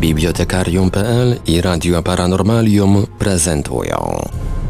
[0.00, 4.24] Bibliotekarium.pl i Radio Paranormalium prezentują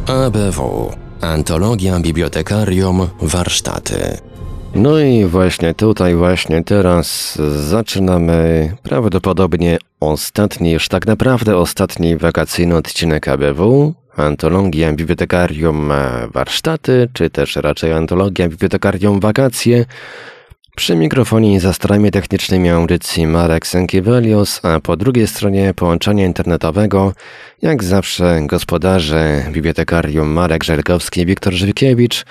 [0.06, 4.18] ABW Antologia Bibliotekarium Warsztaty.
[4.74, 13.28] No i właśnie tutaj, właśnie teraz zaczynamy prawdopodobnie ostatni, już tak naprawdę ostatni wakacyjny odcinek
[13.28, 13.94] ABW.
[14.16, 15.92] Antologia Bibliotekarium
[16.32, 19.84] Warsztaty, czy też raczej Antologia Bibliotekarium Wakacje.
[20.76, 27.12] Przy mikrofonie za starami technicznymi audycji Marek Sękiewelius, a po drugiej stronie połączenia internetowego,
[27.62, 32.24] jak zawsze gospodarze Bibliotekarium Marek Żelkowski i Wiktor Żywkiewicz,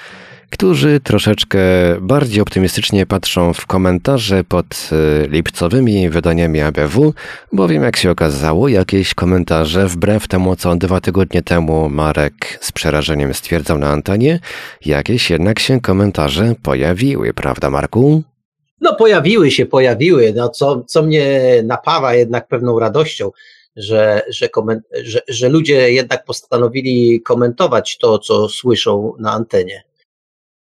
[0.49, 1.59] którzy troszeczkę
[2.01, 4.89] bardziej optymistycznie patrzą w komentarze pod
[5.25, 7.13] y, lipcowymi wydaniami ABW,
[7.53, 13.33] bowiem jak się okazało, jakieś komentarze wbrew temu, co dwa tygodnie temu Marek z przerażeniem
[13.33, 14.39] stwierdzał na antenie,
[14.85, 18.23] jakieś jednak się komentarze pojawiły, prawda Marku?
[18.83, 23.31] No pojawiły się, pojawiły, no co, co mnie napawa jednak pewną radością,
[23.75, 24.49] że, że,
[25.03, 29.83] że, że ludzie jednak postanowili komentować to, co słyszą na antenie.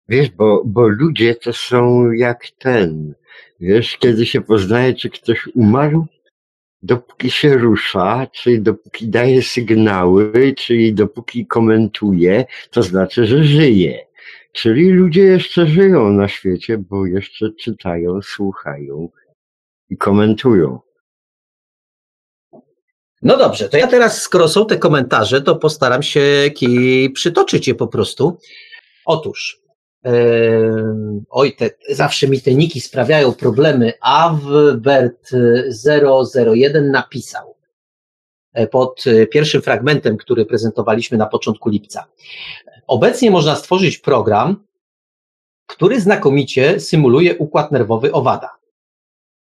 [0.08, 3.14] Wiesz, bo, bo ludzie to są jak ten.
[3.60, 6.06] Wiesz, kiedy się poznaje, czy ktoś umarł,
[6.82, 14.09] dopóki się rusza, czyli dopóki daje sygnały, czyli dopóki komentuje, to znaczy, że żyje.
[14.52, 19.08] Czyli ludzie jeszcze żyją na świecie, bo jeszcze czytają, słuchają
[19.90, 20.80] i komentują.
[23.22, 26.50] No dobrze, to ja teraz, skoro są te komentarze, to postaram się
[27.14, 28.38] przytoczyć je po prostu.
[29.04, 29.60] Otóż,
[30.04, 30.72] yy,
[31.30, 33.92] oj, te, zawsze mi te niki sprawiają problemy.
[34.06, 37.56] Avbert001 napisał
[38.52, 42.06] e, pod e, pierwszym fragmentem, który prezentowaliśmy na początku lipca.
[42.90, 44.64] Obecnie można stworzyć program,
[45.66, 48.50] który znakomicie symuluje układ nerwowy owada.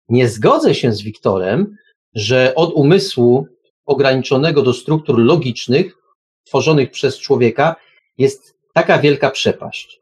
[0.09, 1.77] Nie zgodzę się z Wiktorem,
[2.15, 3.47] że od umysłu
[3.85, 5.97] ograniczonego do struktur logicznych,
[6.43, 7.75] tworzonych przez człowieka,
[8.17, 10.01] jest taka wielka przepaść.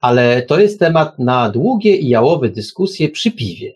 [0.00, 3.74] Ale to jest temat na długie i jałowe dyskusje przy piwie.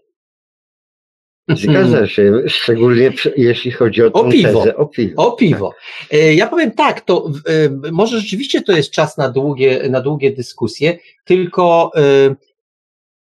[1.48, 4.58] Zgadza się, szczególnie jeśli chodzi o, o piwo.
[4.58, 5.26] Tezę, o piwo.
[5.26, 5.74] O piwo.
[6.10, 6.18] Tak.
[6.34, 10.98] Ja powiem tak, to e, może rzeczywiście to jest czas na długie, na długie dyskusje,
[11.24, 12.34] tylko e,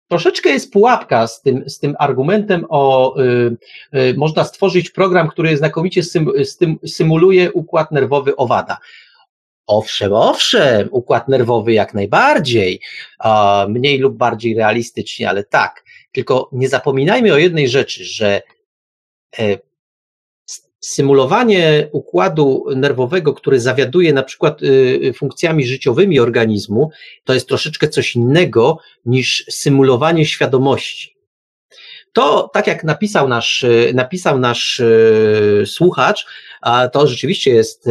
[0.07, 3.15] troszeczkę jest pułapka z tym, z tym argumentem o
[4.17, 6.01] można stworzyć program, który znakomicie
[6.85, 8.77] symuluje układ nerwowy owada.
[9.67, 12.81] Owszem, owszem, układ nerwowy jak najbardziej,
[13.67, 15.82] mniej lub bardziej realistycznie, ale tak.
[16.13, 18.41] Tylko nie zapominajmy o jednej rzeczy, że
[19.39, 19.57] e,
[20.83, 24.65] symulowanie układu nerwowego, który zawiaduje na przykład y,
[25.03, 26.91] y, funkcjami życiowymi organizmu,
[27.23, 31.15] to jest troszeczkę coś innego niż symulowanie świadomości.
[32.13, 34.81] To, tak jak napisał nasz, y, napisał nasz
[35.65, 36.25] słuchacz,
[36.91, 37.89] to rzeczywiście jest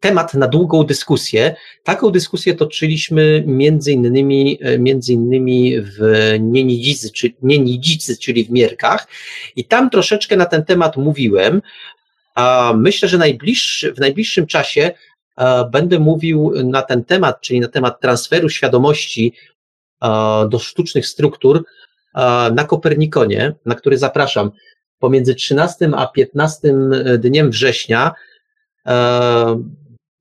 [0.00, 1.54] temat na długą dyskusję.
[1.84, 5.98] Taką dyskusję toczyliśmy między innymi, e, między innymi w
[6.40, 7.32] Nienidzicy, czy,
[8.20, 9.06] czyli w Mierkach
[9.56, 11.62] i tam troszeczkę na ten temat mówiłem.
[12.34, 14.90] A myślę, że najbliższy, w najbliższym czasie
[15.38, 19.32] e, będę mówił na ten temat, czyli na temat transferu świadomości
[20.02, 20.08] e,
[20.50, 21.64] do sztucznych struktur
[22.52, 24.50] na Kopernikonie, na który zapraszam
[24.98, 26.74] pomiędzy 13 a 15
[27.18, 28.12] dniem września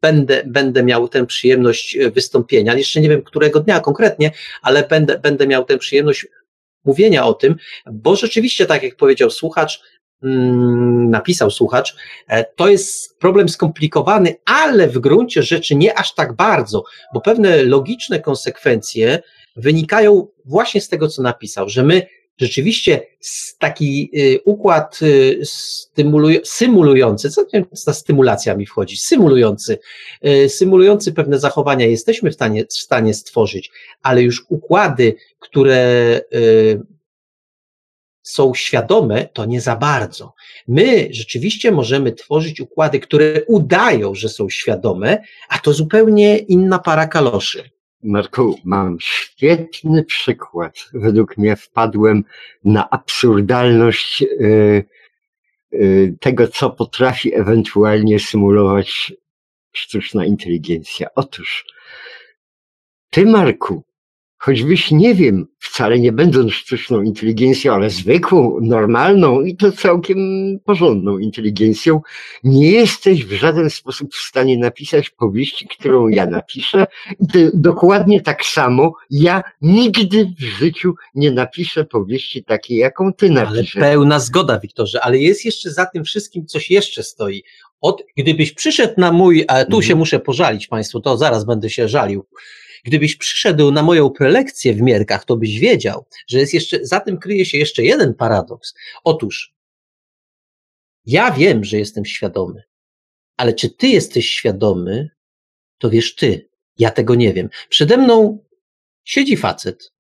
[0.02, 2.74] będę, będę miał tę przyjemność wystąpienia.
[2.74, 4.32] Jeszcze nie wiem, którego dnia konkretnie,
[4.62, 6.28] ale będę, będę miał tę przyjemność
[6.86, 7.56] mówienia o tym,
[7.92, 9.82] bo rzeczywiście, tak jak powiedział słuchacz,
[10.24, 11.96] mm, napisał słuchacz,
[12.28, 17.64] e, to jest problem skomplikowany, ale w gruncie rzeczy nie aż tak bardzo, bo pewne
[17.64, 19.20] logiczne konsekwencje
[19.56, 22.08] wynikają właśnie z tego, co napisał, że my
[22.40, 23.02] rzeczywiście
[23.60, 25.42] taki y, układ y,
[26.44, 27.46] symulujący, co
[27.86, 29.80] ta stymulacja mi wchodzi, symulujący,
[30.26, 36.22] y, symulujący pewne zachowania jesteśmy w stanie, w stanie stworzyć, ale już układy, które
[38.22, 40.34] są świadome, to nie za bardzo.
[40.68, 47.08] My rzeczywiście możemy tworzyć układy, które udają, że są świadome, a to zupełnie inna para
[47.08, 47.70] kaloszy.
[48.04, 50.90] Marku, mam świetny przykład.
[50.94, 52.24] Według mnie wpadłem
[52.64, 54.84] na absurdalność yy,
[55.72, 59.14] yy, tego, co potrafi ewentualnie symulować
[59.72, 61.08] sztuczna inteligencja.
[61.16, 61.66] Otóż,
[63.10, 63.84] ty, Marku,
[64.40, 70.18] choćbyś nie wiem, wcale nie będąc sztuczną inteligencją, ale zwykłą, normalną i to całkiem
[70.66, 72.02] porządną inteligencją,
[72.44, 76.88] nie jesteś w żaden sposób w stanie napisać powieści, którą ja napiszę.
[77.20, 83.30] I to dokładnie tak samo ja nigdy w życiu nie napiszę powieści takiej, jaką ty
[83.30, 83.76] napiszesz.
[83.76, 87.44] Ale pełna zgoda, Wiktorze, ale jest jeszcze za tym wszystkim coś jeszcze stoi.
[87.82, 89.84] Od, gdybyś przyszedł na mój, a tu mhm.
[89.84, 92.26] się muszę pożalić Państwu, to zaraz będę się żalił.
[92.84, 97.18] Gdybyś przyszedł na moją prelekcję w Mierkach, to byś wiedział, że jest jeszcze, za tym
[97.18, 98.74] kryje się jeszcze jeden paradoks.
[99.04, 99.54] Otóż,
[101.06, 102.64] ja wiem, że jestem świadomy,
[103.38, 105.10] ale czy ty jesteś świadomy,
[105.78, 106.50] to wiesz ty.
[106.78, 107.50] Ja tego nie wiem.
[107.70, 108.46] Przede mną
[109.04, 109.92] siedzi facet,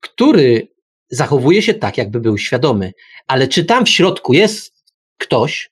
[0.00, 0.68] który
[1.08, 2.92] zachowuje się tak, jakby był świadomy,
[3.26, 4.84] ale czy tam w środku jest
[5.18, 5.70] ktoś,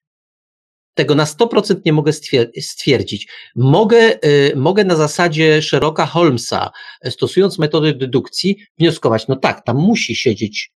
[0.96, 2.12] tego na 100% nie mogę
[2.60, 3.28] stwierdzić.
[3.56, 6.70] Mogę, y, mogę na zasadzie Sherlocka Holmesa,
[7.00, 10.72] e, stosując metodę dedukcji, wnioskować, no tak, tam musi siedzieć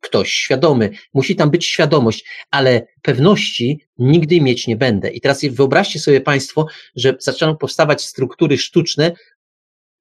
[0.00, 5.10] ktoś świadomy, musi tam być świadomość, ale pewności nigdy mieć nie będę.
[5.10, 6.66] I teraz wyobraźcie sobie Państwo,
[6.96, 9.12] że zaczną powstawać struktury sztuczne,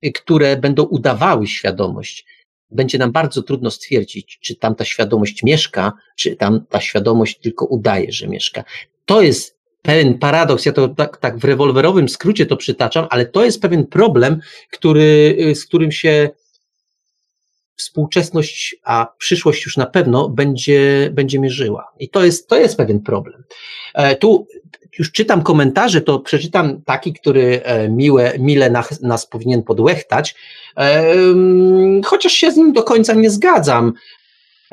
[0.06, 2.26] y, które będą udawały świadomość.
[2.72, 7.66] Będzie nam bardzo trudno stwierdzić, czy tam ta świadomość mieszka, czy tam ta świadomość tylko
[7.66, 8.64] udaje, że mieszka
[9.06, 13.46] to jest pewien paradoks, ja to tak, tak w rewolwerowym skrócie to przytaczam, ale to
[13.46, 14.40] jest pewien problem,
[14.72, 16.30] który, z którym się
[17.76, 21.92] współczesność, a przyszłość już na pewno będzie, będzie mierzyła.
[22.00, 23.44] I to jest, to jest pewien problem.
[23.94, 24.48] E, tu
[25.00, 30.36] już czytam komentarze, to przeczytam taki, który e, miłe, mile nas, nas powinien podłechtać,
[30.78, 31.16] e,
[32.06, 33.94] chociaż się z nim do końca nie zgadzam.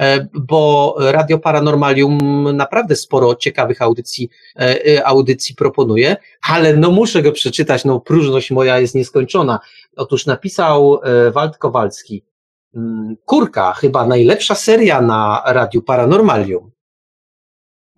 [0.00, 2.18] E, bo Radio Paranormalium
[2.56, 8.50] naprawdę sporo ciekawych audycji, e, e, audycji proponuje, ale no muszę go przeczytać, no próżność
[8.50, 9.60] moja jest nieskończona.
[9.96, 11.00] Otóż napisał
[11.32, 12.24] Wald Kowalski,
[12.74, 16.70] mm, Kurka, chyba najlepsza seria na Radiu Paranormalium.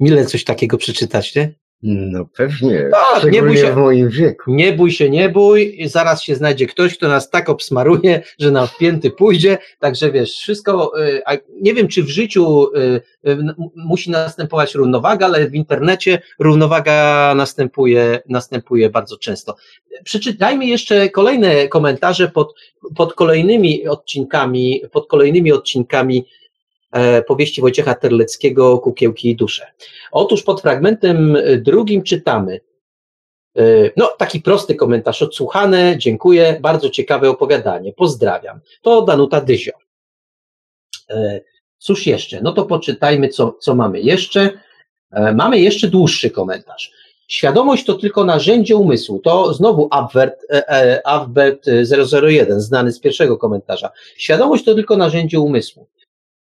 [0.00, 1.61] Mile coś takiego przeczytać, nie?
[1.82, 4.54] No pewnie, tak, nie bój się, w moim wieku.
[4.54, 8.68] Nie bój się, nie bój, zaraz się znajdzie ktoś, kto nas tak obsmaruje, że na
[8.78, 11.22] pięty pójdzie, także wiesz, wszystko, y,
[11.60, 13.38] nie wiem czy w życiu y, y,
[13.74, 19.56] musi następować równowaga, ale w internecie równowaga następuje, następuje bardzo często.
[20.04, 22.54] Przeczytajmy jeszcze kolejne komentarze pod,
[22.96, 26.26] pod kolejnymi odcinkami, pod kolejnymi odcinkami
[27.26, 29.66] powieści Wojciecha Terleckiego Kukiełki i dusze.
[30.12, 32.60] Otóż pod fragmentem drugim czytamy,
[33.56, 33.62] e,
[33.96, 38.60] no, taki prosty komentarz odsłuchane, dziękuję, bardzo ciekawe opowiadanie, pozdrawiam.
[38.82, 39.72] To Danuta Dyzio.
[41.10, 41.40] E,
[41.78, 42.40] cóż jeszcze?
[42.40, 44.50] No to poczytajmy, co, co mamy jeszcze.
[45.34, 46.92] Mamy jeszcze dłuższy komentarz.
[47.28, 49.18] Świadomość to tylko narzędzie umysłu.
[49.18, 49.88] To znowu
[51.04, 51.66] Albert
[52.22, 53.90] 001, znany z pierwszego komentarza.
[54.16, 55.86] Świadomość to tylko narzędzie umysłu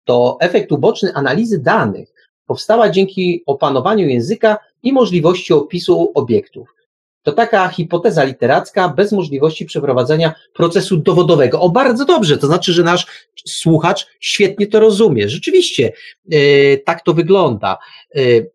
[0.05, 2.13] to efekt uboczny analizy danych
[2.45, 6.75] powstała dzięki opanowaniu języka i możliwości opisu obiektów.
[7.23, 11.61] To taka hipoteza literacka bez możliwości przeprowadzenia procesu dowodowego.
[11.61, 13.07] O, bardzo dobrze, to znaczy, że nasz
[13.47, 15.29] słuchacz świetnie to rozumie.
[15.29, 15.91] Rzeczywiście,
[16.25, 17.77] yy, tak to wygląda.
[18.15, 18.51] Yy,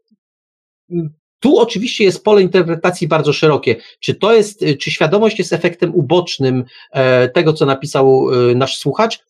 [1.41, 3.76] tu oczywiście jest pole interpretacji bardzo szerokie.
[4.00, 9.25] Czy to jest, czy świadomość jest efektem ubocznym e, tego, co napisał nasz słuchacz?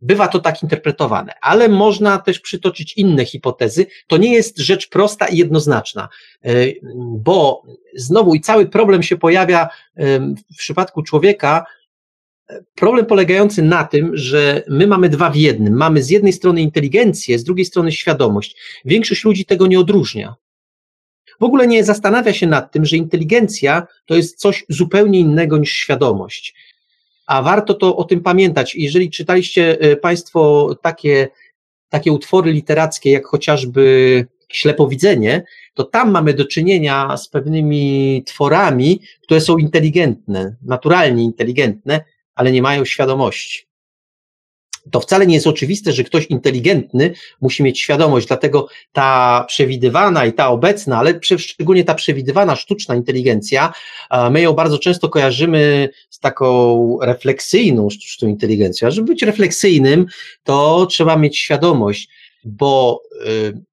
[0.00, 3.86] Bywa to tak interpretowane, ale można też przytoczyć inne hipotezy.
[4.06, 6.08] To nie jest rzecz prosta i jednoznaczna,
[6.44, 6.50] e,
[7.16, 7.62] bo
[7.94, 9.68] znowu i cały problem się pojawia
[10.54, 11.64] w przypadku człowieka,
[12.74, 15.76] problem polegający na tym, że my mamy dwa w jednym.
[15.76, 18.56] Mamy z jednej strony inteligencję, z drugiej strony świadomość.
[18.84, 20.34] Większość ludzi tego nie odróżnia.
[21.40, 25.72] W ogóle nie zastanawia się nad tym, że inteligencja to jest coś zupełnie innego niż
[25.72, 26.54] świadomość
[27.30, 28.74] a warto to o tym pamiętać.
[28.74, 31.28] Jeżeli czytaliście e, Państwo takie,
[31.88, 35.44] takie utwory literackie, jak chociażby Ślepowidzenie,
[35.74, 42.62] to tam mamy do czynienia z pewnymi tworami, które są inteligentne, naturalnie inteligentne, ale nie
[42.62, 43.69] mają świadomości
[44.90, 50.32] to wcale nie jest oczywiste, że ktoś inteligentny musi mieć świadomość, dlatego ta przewidywana i
[50.32, 53.72] ta obecna, ale szczególnie ta przewidywana sztuczna inteligencja,
[54.30, 58.88] my ją bardzo często kojarzymy z taką refleksyjną sztuczną inteligencją.
[58.88, 60.06] A żeby być refleksyjnym,
[60.44, 62.08] to trzeba mieć świadomość,
[62.44, 63.69] bo y,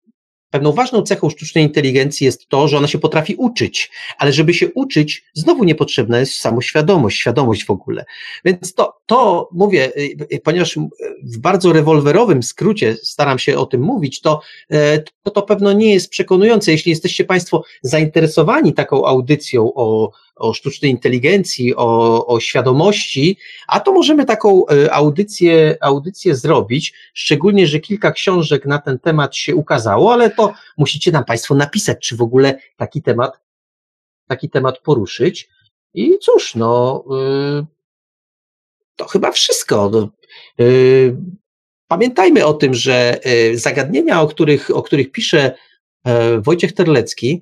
[0.50, 4.74] Pewną ważną cechą sztucznej inteligencji jest to, że ona się potrafi uczyć, ale żeby się
[4.74, 8.06] uczyć, znowu niepotrzebna jest samoświadomość, świadomość w ogóle.
[8.46, 9.92] Więc to, to mówię,
[10.32, 10.80] y, ponieważ
[11.24, 15.94] w bardzo rewolwerowym skrócie staram się o tym mówić, to, e, to, to pewno nie
[15.94, 16.72] jest przekonujące.
[16.72, 23.92] Jeśli jesteście Państwo zainteresowani taką audycją o, o sztucznej inteligencji, o, o świadomości, a to
[23.92, 30.30] możemy taką audycję, audycję zrobić, szczególnie, że kilka książek na ten temat się ukazało, ale
[30.30, 33.40] to musicie nam Państwo napisać, czy w ogóle taki temat,
[34.28, 35.50] taki temat poruszyć.
[35.94, 37.04] I cóż, no,
[38.96, 39.90] to chyba wszystko.
[39.90, 40.10] No,
[41.88, 45.56] Pamiętajmy o tym, że e, zagadnienia, o których, o których pisze
[46.06, 47.42] e, Wojciech Terlecki,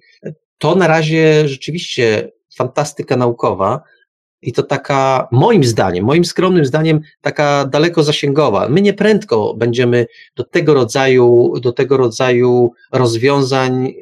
[0.57, 3.81] to na razie rzeczywiście fantastyka naukowa
[4.41, 8.69] i to taka, moim zdaniem, moim skromnym zdaniem, taka daleko zasięgowa.
[8.69, 13.93] My nieprędko będziemy do tego rodzaju, do tego rodzaju rozwiązań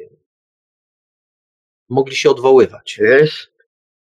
[1.88, 2.98] mogli się odwoływać.
[3.00, 3.50] Wiesz,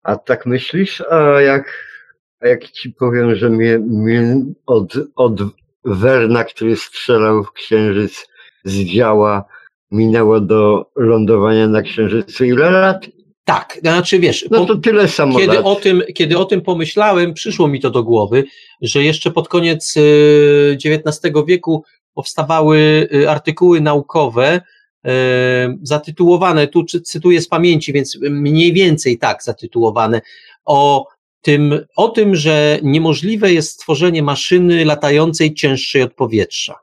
[0.02, 1.86] a tak myślisz, a jak,
[2.40, 5.40] a jak ci powiem, że mnie, mnie od, od
[5.84, 8.28] Werna, który strzelał w księżyc
[8.64, 9.44] z działa,
[9.90, 13.06] minęło do lądowania na księżycu ile lat?
[13.44, 17.68] Tak, znaczy wiesz, no to tyle samo kiedy o, tym, kiedy o tym pomyślałem, przyszło
[17.68, 18.44] mi to do głowy,
[18.82, 19.94] że jeszcze pod koniec
[20.84, 21.84] XIX y, wieku
[22.14, 24.60] powstawały y, artykuły naukowe
[25.06, 25.10] y,
[25.82, 30.20] zatytułowane, tu cytuję z pamięci, więc mniej więcej tak zatytułowane,
[30.64, 31.06] o
[31.42, 36.74] tym, o tym, że niemożliwe jest stworzenie maszyny latającej cięższej od powietrza.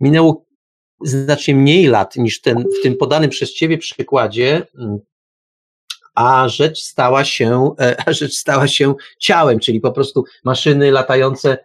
[0.00, 0.47] Minęło
[1.00, 4.66] znacznie mniej lat niż ten, w tym podanym przez Ciebie przykładzie,
[6.18, 11.58] a rzecz stała się, e, a rzecz stała się ciałem, czyli po prostu maszyny latające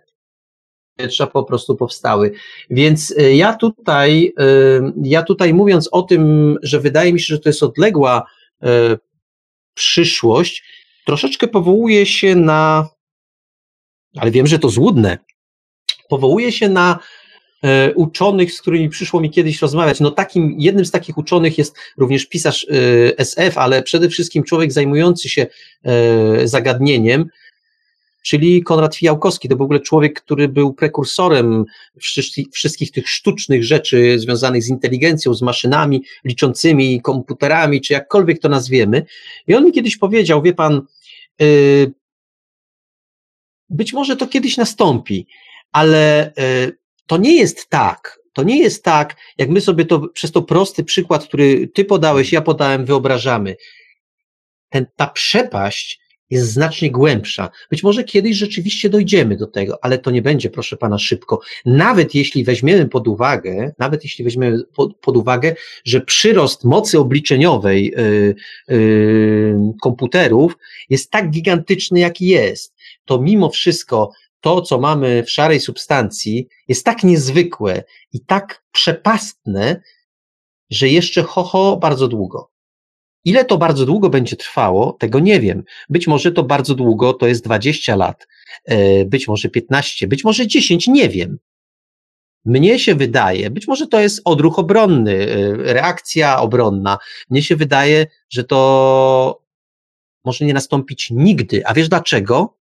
[0.97, 2.31] powietrza po prostu powstały.
[2.69, 4.45] Więc e, ja tutaj, e,
[5.03, 8.25] ja tutaj mówiąc o tym, że wydaje mi się, że to jest odległa
[9.73, 10.63] przyszłość,
[11.05, 12.89] troszeczkę powołuje się na,
[14.17, 15.17] ale wiem, że to złudne,
[16.09, 16.99] powołuje się na
[17.95, 19.99] uczonych, z którymi przyszło mi kiedyś rozmawiać.
[19.99, 24.71] No takim, jednym z takich uczonych jest również pisarz e, SF, ale przede wszystkim człowiek
[24.71, 25.47] zajmujący się
[25.83, 27.25] e, zagadnieniem,
[28.23, 29.49] czyli Konrad Fijałkowski.
[29.49, 31.65] To był w ogóle człowiek, który był prekursorem
[32.51, 39.05] wszystkich tych sztucznych rzeczy związanych z inteligencją, z maszynami liczącymi, komputerami, czy jakkolwiek to nazwiemy.
[39.47, 40.81] I on mi kiedyś powiedział, wie pan,
[43.69, 45.27] być może to kiedyś nastąpi,
[45.71, 46.33] ale
[47.07, 50.83] to nie jest tak, to nie jest tak, jak my sobie to przez to prosty
[50.83, 53.55] przykład, który ty podałeś, ja podałem, wyobrażamy.
[54.69, 57.49] Ten, ta przepaść jest znacznie głębsza.
[57.69, 61.41] Być może kiedyś rzeczywiście dojdziemy do tego, ale to nie będzie, proszę pana, szybko.
[61.65, 65.55] Nawet jeśli weźmiemy pod uwagę, nawet jeśli weźmiemy pod, pod uwagę,
[65.85, 68.35] że przyrost mocy obliczeniowej yy,
[68.67, 70.57] yy, komputerów
[70.89, 74.11] jest tak gigantyczny, jaki jest, to mimo wszystko
[74.43, 77.83] to, co mamy w szarej substancji, jest tak niezwykłe
[78.13, 79.81] i tak przepastne,
[80.69, 82.51] że jeszcze ho, ho bardzo długo.
[83.25, 85.63] Ile to bardzo długo będzie trwało, tego nie wiem.
[85.89, 88.27] Być może to bardzo długo, to jest 20 lat,
[88.65, 91.37] e, być może 15, być może 10, nie wiem.
[92.45, 96.97] Mnie się wydaje, być może to jest odruch obronny, e, reakcja obronna.
[97.29, 99.41] Mnie się wydaje, że to
[100.25, 101.65] może nie nastąpić nigdy.
[101.65, 102.62] A wiesz dlaczego?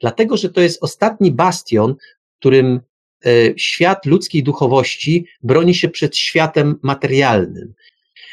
[0.00, 1.94] Dlatego, że to jest ostatni bastion,
[2.38, 2.80] którym
[3.26, 7.74] e, świat ludzkiej duchowości broni się przed światem materialnym.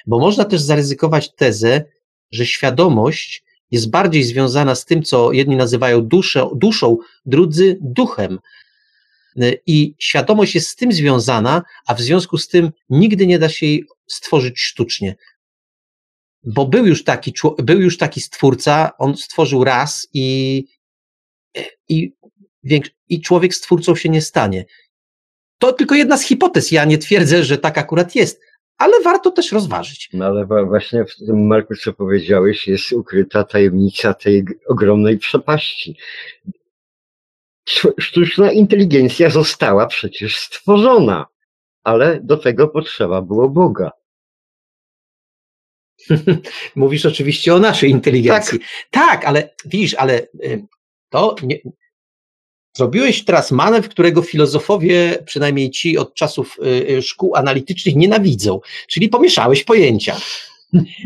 [0.07, 1.83] Bo można też zaryzykować tezę,
[2.31, 8.39] że świadomość jest bardziej związana z tym, co jedni nazywają duszą, duszą drudzy duchem.
[9.65, 13.65] I świadomość jest z tym związana, a w związku z tym nigdy nie da się
[13.65, 15.15] jej stworzyć sztucznie.
[16.43, 20.65] Bo był już taki, był już taki stwórca, on stworzył raz i,
[21.89, 22.13] i,
[23.09, 24.65] i człowiek stwórcą się nie stanie.
[25.57, 26.71] To tylko jedna z hipotez.
[26.71, 28.41] Ja nie twierdzę, że tak akurat jest,
[28.77, 30.09] ale warto też rozważyć.
[30.13, 35.97] No ale właśnie w tym, Marku, co powiedziałeś, jest ukryta tajemnica tej ogromnej przepaści.
[37.99, 41.25] Sztuczna inteligencja została przecież stworzona,
[41.83, 43.91] ale do tego potrzeba było Boga.
[46.75, 48.59] Mówisz oczywiście o naszej inteligencji.
[48.59, 50.27] Tak, tak ale widzisz, ale
[51.11, 51.59] to nie,
[52.77, 59.09] Zrobiłeś teraz manewr, którego filozofowie, przynajmniej ci od czasów y, y, szkół analitycznych, nienawidzą, czyli
[59.09, 60.17] pomieszałeś pojęcia.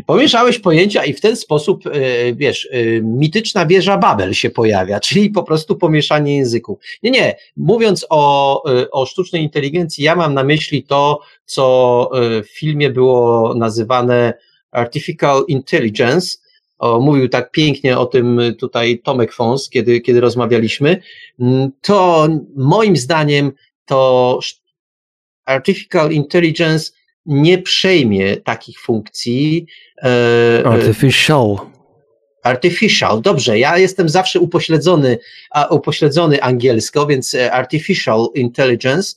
[0.06, 2.68] Pomieszałeś pojęcia i w ten sposób, y, wiesz,
[3.02, 6.78] mityczna wieża Babel się pojawia, czyli po prostu pomieszanie języków.
[7.02, 7.36] Nie, nie.
[7.56, 12.10] Mówiąc o, o sztucznej inteligencji, ja mam na myśli to, co
[12.44, 14.34] w filmie było nazywane
[14.70, 16.36] artificial intelligence,
[16.78, 21.02] o, mówił tak pięknie o tym tutaj Tomek Fons, kiedy, kiedy rozmawialiśmy,
[21.40, 23.52] mm, to moim zdaniem
[23.84, 24.40] to
[25.44, 26.92] Artificial Intelligence
[27.26, 29.66] nie przejmie takich funkcji.
[30.02, 31.56] E, e, artificial.
[32.42, 35.18] Artificial, dobrze, ja jestem zawsze upośledzony,
[35.70, 39.14] upośledzony angielsko, więc e, artificial intelligence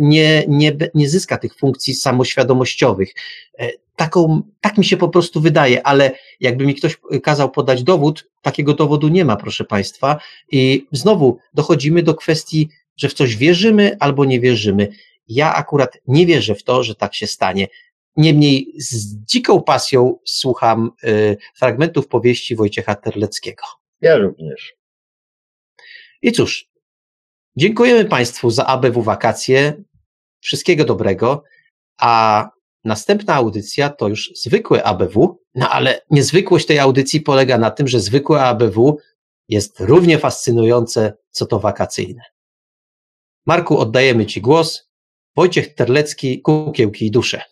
[0.00, 3.14] nie, nie, nie zyska tych funkcji samoświadomościowych.
[3.98, 8.74] Taką, tak mi się po prostu wydaje, ale jakby mi ktoś kazał podać dowód, takiego
[8.74, 10.20] dowodu nie ma, proszę Państwa.
[10.50, 14.88] I znowu dochodzimy do kwestii, że w coś wierzymy albo nie wierzymy.
[15.28, 17.68] Ja akurat nie wierzę w to, że tak się stanie.
[18.16, 23.62] Niemniej z dziką pasją słucham y, fragmentów powieści Wojciecha Terleckiego.
[24.00, 24.74] Ja również.
[26.22, 26.68] I cóż,
[27.56, 29.84] dziękujemy Państwu za ABW wakacje.
[30.40, 31.44] Wszystkiego dobrego.
[32.00, 32.50] A
[32.84, 38.00] następna audycja to już zwykłe ABW, no ale niezwykłość tej audycji polega na tym, że
[38.00, 38.98] zwykłe ABW
[39.48, 42.22] jest równie fascynujące, co to wakacyjne.
[43.46, 44.88] Marku, oddajemy Ci głos.
[45.36, 47.42] Wojciech Terlecki, Kukiełki i Dusze.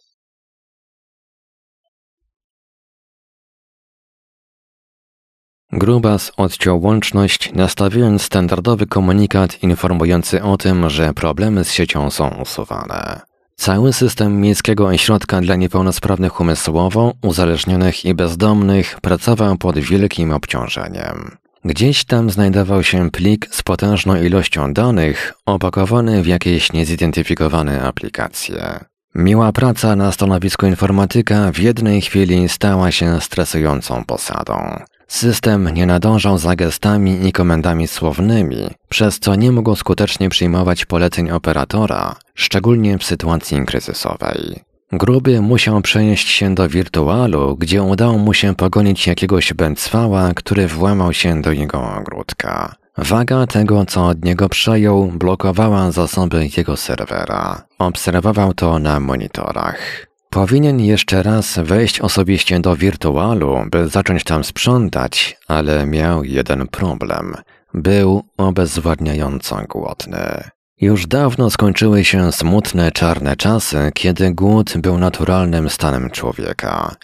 [5.72, 13.35] Grubas odciął łączność, nastawiając standardowy komunikat informujący o tym, że problemy z siecią są usuwane.
[13.56, 21.36] Cały system Miejskiego Ośrodka dla Niepełnosprawnych Umysłowo, Uzależnionych i Bezdomnych pracował pod wielkim obciążeniem.
[21.64, 28.84] Gdzieś tam znajdował się plik z potężną ilością danych, opakowany w jakieś niezidentyfikowane aplikacje.
[29.14, 34.80] Miła praca na stanowisku informatyka w jednej chwili stała się stresującą posadą.
[35.08, 41.30] System nie nadążał za gestami i komendami słownymi, przez co nie mógł skutecznie przyjmować poleceń
[41.30, 44.60] operatora, szczególnie w sytuacji kryzysowej.
[44.92, 51.12] Gruby musiał przenieść się do wirtualu, gdzie udało mu się pogonić jakiegoś bęcwała, który włamał
[51.12, 52.74] się do jego ogródka.
[52.98, 57.62] Waga tego, co od niego przejął, blokowała zasoby jego serwera.
[57.78, 60.05] Obserwował to na monitorach.
[60.30, 67.34] Powinien jeszcze raz wejść osobiście do wirtualu, by zacząć tam sprzątać, ale miał jeden problem.
[67.74, 70.50] Był obezwładniająco głodny.
[70.80, 76.96] Już dawno skończyły się smutne czarne czasy, kiedy głód był naturalnym stanem człowieka.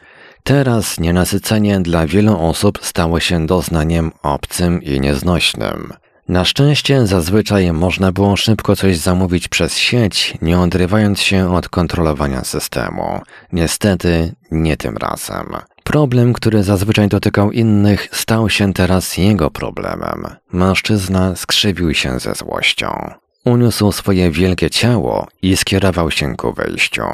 [0.45, 5.93] Teraz nienasycenie dla wielu osób stało się doznaniem obcym i nieznośnym.
[6.33, 12.45] Na szczęście zazwyczaj można było szybko coś zamówić przez sieć, nie odrywając się od kontrolowania
[12.45, 13.21] systemu.
[13.53, 15.47] Niestety nie tym razem.
[15.85, 20.27] Problem, który zazwyczaj dotykał innych, stał się teraz jego problemem.
[20.53, 23.11] Mężczyzna skrzywił się ze złością.
[23.45, 27.05] Uniósł swoje wielkie ciało i skierował się ku wejściu.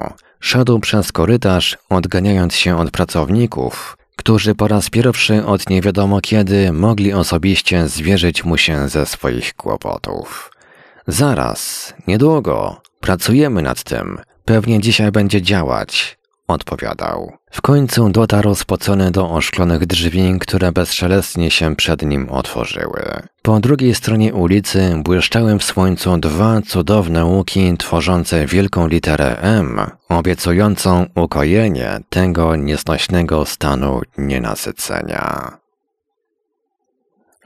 [0.40, 6.72] Szedł przez korytarz, odganiając się od pracowników, którzy po raz pierwszy od nie wiadomo kiedy
[6.72, 10.50] mogli osobiście zwierzyć mu się ze swoich kłopotów.
[11.06, 16.17] Zaraz, niedługo, pracujemy nad tym, pewnie dzisiaj będzie działać,
[16.48, 17.32] odpowiadał.
[17.50, 23.02] W końcu dotarł spocony do oszklonych drzwi, które bezszelestnie się przed nim otworzyły.
[23.42, 31.06] Po drugiej stronie ulicy błyszczały w słońcu dwa cudowne łuki tworzące wielką literę M, obiecującą
[31.14, 35.58] ukojenie tego nieznośnego stanu nienasycenia.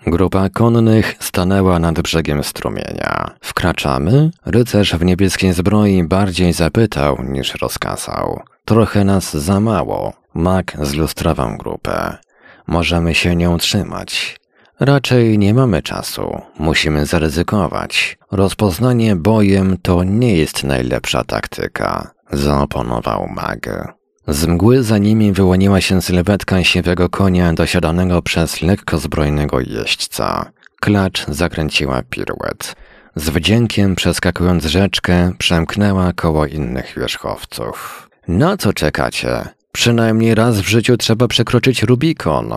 [0.07, 3.31] Grupa konnych stanęła nad brzegiem strumienia.
[3.41, 4.31] Wkraczamy?
[4.47, 8.43] Rycerz w niebieskiej zbroi bardziej zapytał niż rozkazał.
[8.64, 10.12] Trochę nas za mało.
[10.35, 12.16] Mak zlustrował grupę.
[12.66, 14.37] Możemy się nią trzymać.
[14.81, 16.40] Raczej nie mamy czasu.
[16.59, 18.18] Musimy zaryzykować.
[18.31, 22.11] Rozpoznanie bojem to nie jest najlepsza taktyka.
[22.33, 23.94] Zaoponował mag.
[24.29, 30.51] Z mgły za nimi wyłoniła się sylwetka siwego konia dosiadanego przez lekko zbrojnego jeźdźca.
[30.81, 32.75] Klacz zakręciła piruet.
[33.16, 38.09] Z wdziękiem przeskakując rzeczkę, przemknęła koło innych wierzchowców.
[38.29, 39.49] Na co czekacie?
[39.73, 42.55] Przynajmniej raz w życiu trzeba przekroczyć Rubikon.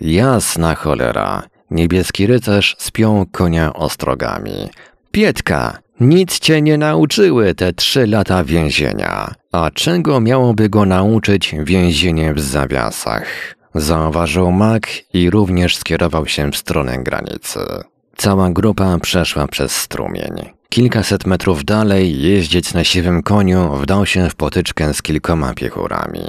[0.00, 1.42] Jasna cholera.
[1.70, 4.68] Niebieski rycerz spiął konia ostrogami.
[5.10, 9.34] Pietka, nic cię nie nauczyły te trzy lata więzienia.
[9.52, 13.26] A czego miałoby go nauczyć więzienie w zawiasach?
[13.74, 17.60] Zauważył Mac i również skierował się w stronę granicy.
[18.16, 20.55] Cała grupa przeszła przez strumień.
[20.68, 26.20] Kilkaset metrów dalej jeździec na siwym koniu wdał się w potyczkę z kilkoma piechurami.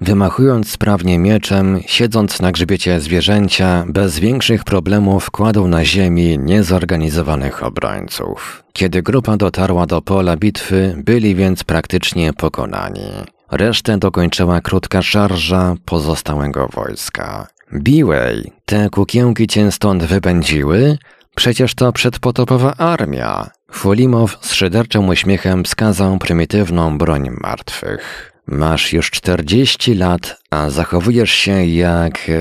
[0.00, 8.62] Wymachując sprawnie mieczem, siedząc na grzbiecie zwierzęcia, bez większych problemów kładł na ziemi niezorganizowanych obrońców.
[8.72, 13.10] Kiedy grupa dotarła do pola bitwy, byli więc praktycznie pokonani.
[13.50, 17.46] Resztę dokończyła krótka szarża pozostałego wojska.
[17.74, 20.98] Biłej, te kukiełki cię stąd wypędziły?
[21.36, 23.50] Przecież to przedpotopowa armia.
[23.72, 28.32] Fulimow z szyderczym uśmiechem wskazał prymitywną broń martwych.
[28.46, 32.18] Masz już 40 lat, a zachowujesz się jak.
[32.28, 32.32] E,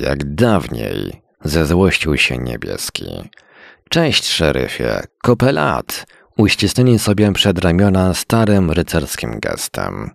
[0.00, 1.22] jak dawniej.
[1.44, 3.30] Zezłościł się niebieski.
[3.88, 6.06] Cześć, szeryfie, kopę lat.
[6.36, 10.10] Uścisnęli sobie przed ramiona starym rycerskim gestem.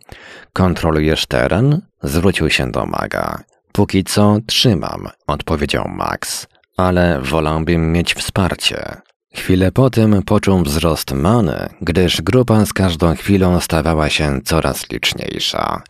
[0.53, 1.81] Kontrolujesz teren?
[2.03, 3.43] Zwrócił się do maga.
[3.71, 9.01] Póki co trzymam, odpowiedział Max, ale wolałbym mieć wsparcie.
[9.33, 15.81] Chwilę po tym poczuł wzrost many, gdyż grupa z każdą chwilą stawała się coraz liczniejsza.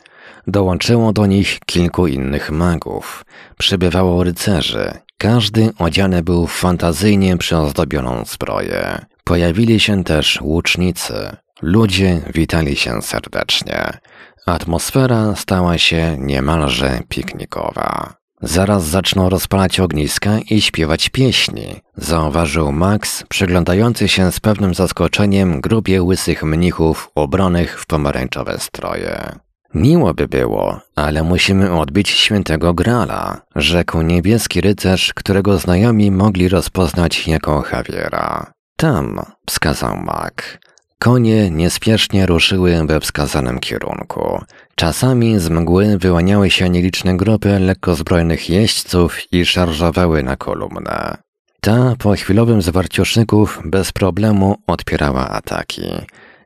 [0.47, 3.25] Dołączyło do nich kilku innych magów.
[3.57, 4.91] Przybywało rycerzy.
[5.17, 9.05] Każdy odziany był w fantazyjnie przyozdobioną zbroję.
[9.23, 11.35] Pojawili się też łucznicy.
[11.61, 13.97] Ludzie witali się serdecznie.
[14.45, 18.22] Atmosfera stała się niemalże piknikowa.
[18.45, 26.03] Zaraz zaczną rozpalać ogniska i śpiewać pieśni, zauważył Max, przyglądający się z pewnym zaskoczeniem grupie
[26.03, 29.39] łysych mnichów ubranych w pomarańczowe stroje.
[29.73, 37.27] Miło by było, ale musimy odbić świętego Grala, rzekł niebieski rycerz, którego znajomi mogli rozpoznać
[37.27, 38.53] jako Javiera.
[38.77, 40.59] Tam, wskazał Mak.
[40.99, 44.41] Konie niespiesznie ruszyły we wskazanym kierunku.
[44.75, 51.17] Czasami z mgły wyłaniały się nieliczne grupy lekkozbrojnych jeźdźców i szarżowały na kolumnę.
[51.61, 55.89] Ta po chwilowym zwarciu szyków bez problemu odpierała ataki.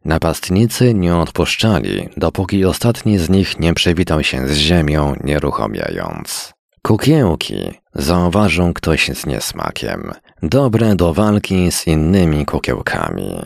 [0.05, 6.53] Napastnicy nie odpuszczali, dopóki ostatni z nich nie przewitał się z ziemią, nieruchomiając.
[6.81, 10.11] Kukiełki, zauważył ktoś z niesmakiem,
[10.43, 13.41] dobre do walki z innymi kukiełkami.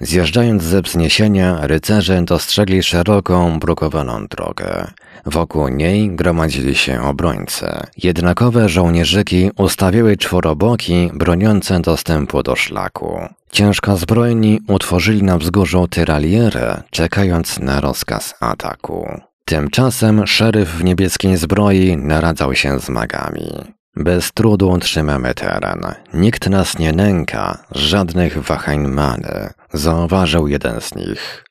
[0.00, 4.86] Zjeżdżając ze wzniesienia, rycerze dostrzegli szeroką, brukowaną drogę.
[5.26, 7.66] Wokół niej gromadzili się obrońcy.
[8.02, 13.20] Jednakowe żołnierzyki ustawiły czworoboki broniące dostępu do szlaku.
[13.50, 19.20] Ciężko zbrojni utworzyli na wzgórzu tyralierę, czekając na rozkaz ataku.
[19.44, 23.74] Tymczasem szeryf w niebieskiej zbroi naradzał się z magami.
[23.96, 25.80] Bez trudu trzymamy teren.
[26.14, 31.44] Nikt nas nie nęka, żadnych wahań many, zauważył jeden z nich.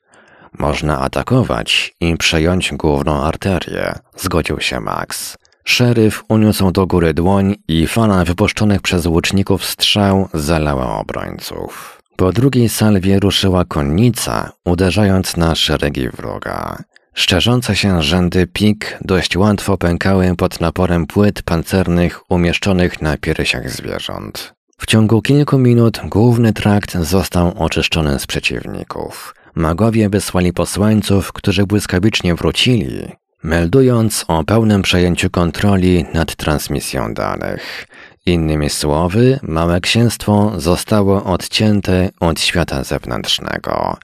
[0.58, 5.36] Można atakować i przejąć główną arterię, zgodził się Max.
[5.64, 12.02] Szeryf uniósł do góry dłoń i fala wypuszczonych przez łuczników strzał zalała obrońców.
[12.16, 16.82] Po drugiej salwie ruszyła konnica, uderzając na szeregi wroga.
[17.14, 24.53] Szczerzące się rzędy pik dość łatwo pękały pod naporem płyt pancernych umieszczonych na piersiach zwierząt.
[24.78, 29.34] W ciągu kilku minut główny trakt został oczyszczony z przeciwników.
[29.54, 37.86] Magowie wysłali posłańców, którzy błyskawicznie wrócili, meldując o pełnym przejęciu kontroli nad transmisją danych.
[38.26, 43.96] Innymi słowy, Małe Księstwo zostało odcięte od świata zewnętrznego.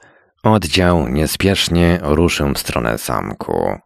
[0.42, 3.78] Oddział niespiesznie ruszył w stronę zamku.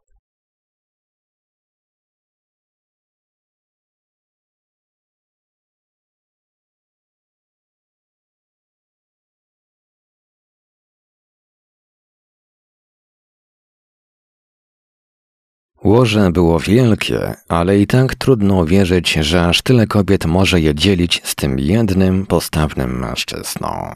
[15.84, 21.20] Łoże było wielkie, ale i tak trudno wierzyć, że aż tyle kobiet może je dzielić
[21.24, 23.94] z tym jednym postawnym mężczyzną.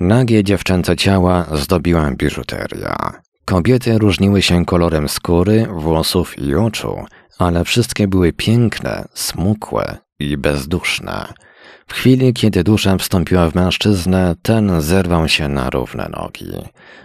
[0.00, 3.12] Nagie dziewczęce ciała zdobiła biżuteria.
[3.44, 7.04] Kobiety różniły się kolorem skóry, włosów i oczu,
[7.38, 11.26] ale wszystkie były piękne, smukłe i bezduszne.
[11.88, 16.52] W chwili, kiedy dusza wstąpiła w mężczyznę, ten zerwał się na równe nogi.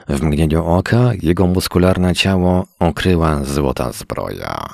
[0.10, 4.70] W mgnieniu oka jego muskularne ciało okryła złota zbroja.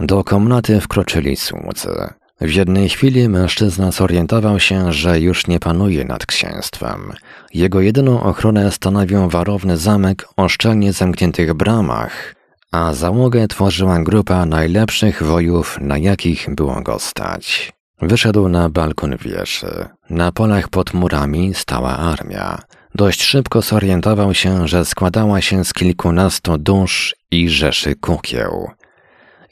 [0.00, 2.08] Do komnaty wkroczyli słudzy.
[2.40, 7.12] W jednej chwili mężczyzna zorientował się, że już nie panuje nad księstwem.
[7.54, 12.34] Jego jedyną ochronę stanowił warowny zamek o szczelnie zamkniętych bramach,
[12.72, 17.72] a załogę tworzyła grupa najlepszych wojów, na jakich było go stać.
[18.02, 19.88] Wyszedł na balkon wieży.
[20.10, 22.62] Na polach pod murami stała armia.
[22.94, 28.70] Dość szybko zorientował się, że składała się z kilkunastu dusz i rzeszy kukieł.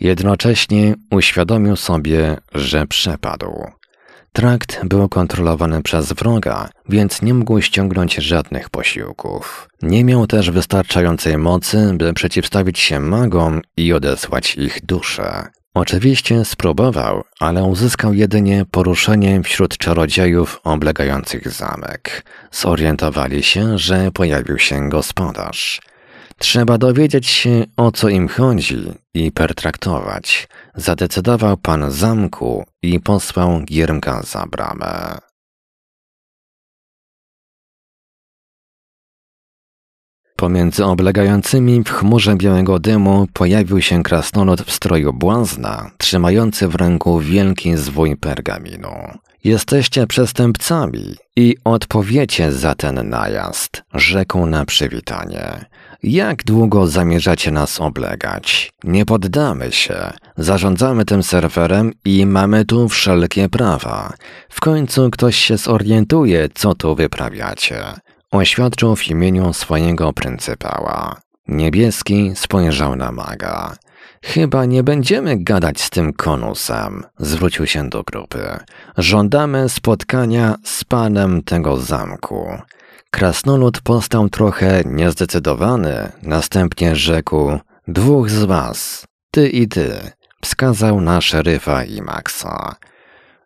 [0.00, 3.64] Jednocześnie uświadomił sobie, że przepadł.
[4.32, 9.68] Trakt był kontrolowany przez wroga, więc nie mógł ściągnąć żadnych posiłków.
[9.82, 15.46] Nie miał też wystarczającej mocy, by przeciwstawić się magom i odesłać ich dusze.
[15.74, 22.24] Oczywiście spróbował, ale uzyskał jedynie poruszenie wśród czarodziejów oblegających zamek.
[22.52, 25.81] Zorientowali się, że pojawił się gospodarz.
[26.38, 30.48] Trzeba dowiedzieć się, o co im chodzi i pertraktować.
[30.74, 35.18] Zadecydował pan zamku i posłał Giermka za bramę.
[40.38, 47.18] Pomiędzy oblegającymi w chmurze białego dymu pojawił się krasnolud w stroju błazna, trzymający w ręku
[47.18, 48.90] wielki zwój pergaminu.
[49.44, 55.64] Jesteście przestępcami i odpowiecie za ten najazd, rzekł na przywitanie.
[56.03, 58.72] Jak długo zamierzacie nas oblegać?
[58.85, 60.11] Nie poddamy się.
[60.37, 64.12] Zarządzamy tym serwerem i mamy tu wszelkie prawa.
[64.48, 67.83] W końcu ktoś się zorientuje, co tu wyprawiacie.
[68.30, 71.20] Oświadczył w imieniu swojego pryncypała.
[71.48, 73.76] Niebieski spojrzał na maga.
[74.24, 78.58] Chyba nie będziemy gadać z tym konusem, zwrócił się do grupy.
[78.96, 82.58] Żądamy spotkania z panem tego zamku.
[83.10, 90.10] Krasnolud postał trochę niezdecydowany, następnie rzekł: Dwóch z was, ty i ty,
[90.42, 92.76] wskazał na szeryfa i Maxa.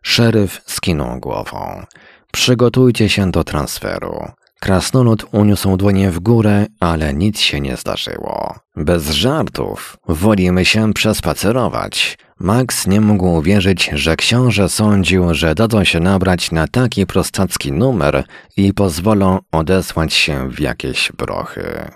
[0.01, 1.85] Szeryf skinął głową.
[2.31, 4.31] Przygotujcie się do transferu.
[4.63, 8.55] Krasnolud uniósł dłonie w górę, ale nic się nie zdarzyło.
[8.75, 12.17] Bez żartów, wolimy się przespacerować.
[12.39, 18.23] Max nie mógł uwierzyć, że książę sądził, że dadzą się nabrać na taki prostacki numer
[18.57, 21.91] i pozwolą odesłać się w jakieś brochy.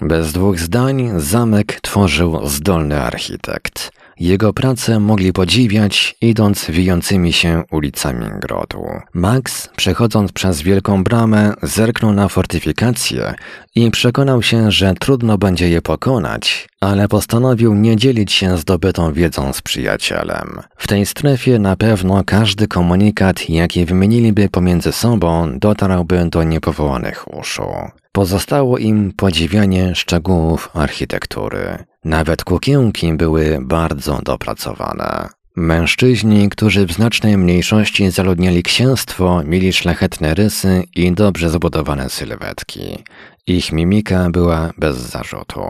[0.00, 4.03] Bez dwóch zdań zamek tworzył zdolny architekt.
[4.20, 8.84] Jego pracę mogli podziwiać, idąc wijącymi się ulicami grodu.
[9.14, 13.34] Max, przechodząc przez wielką bramę, zerknął na fortyfikacje
[13.74, 19.52] i przekonał się, że trudno będzie je pokonać, ale postanowił nie dzielić się zdobytą wiedzą
[19.52, 20.60] z przyjacielem.
[20.76, 27.68] W tej strefie na pewno każdy komunikat, jaki wymieniliby pomiędzy sobą, dotarłby do niepowołanych uszu.
[28.12, 31.84] Pozostało im podziwianie szczegółów architektury.
[32.04, 35.28] Nawet kukiełki były bardzo dopracowane.
[35.56, 43.04] Mężczyźni, którzy w znacznej mniejszości zaludniali księstwo, mieli szlachetne rysy i dobrze zbudowane sylwetki.
[43.46, 45.60] Ich mimika była bez zarzutu.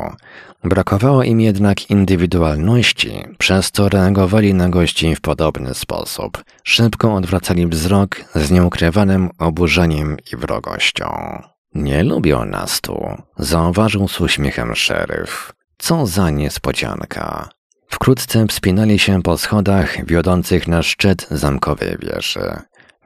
[0.65, 6.45] Brakowało im jednak indywidualności, przez co reagowali na gości w podobny sposób.
[6.63, 11.43] Szybko odwracali wzrok z nieukrywanym oburzeniem i wrogością.
[11.75, 15.53] Nie lubią nas tu, zauważył z uśmiechem szeryf.
[15.79, 17.49] Co za niespodzianka.
[17.89, 22.57] Wkrótce wspinali się po schodach wiodących na szczyt zamkowej wieży.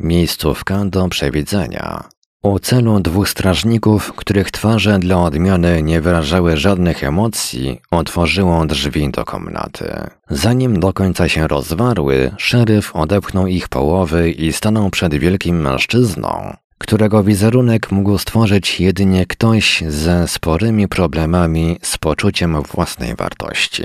[0.00, 2.08] Miejscówka do przewidzenia.
[2.42, 9.24] U celu dwóch strażników, których twarze dla odmiany nie wyrażały żadnych emocji, otworzyło drzwi do
[9.24, 9.94] komnaty.
[10.30, 17.24] Zanim do końca się rozwarły, szeryf odepchnął ich połowy i stanął przed wielkim mężczyzną, którego
[17.24, 23.84] wizerunek mógł stworzyć jedynie ktoś ze sporymi problemami z poczuciem własnej wartości.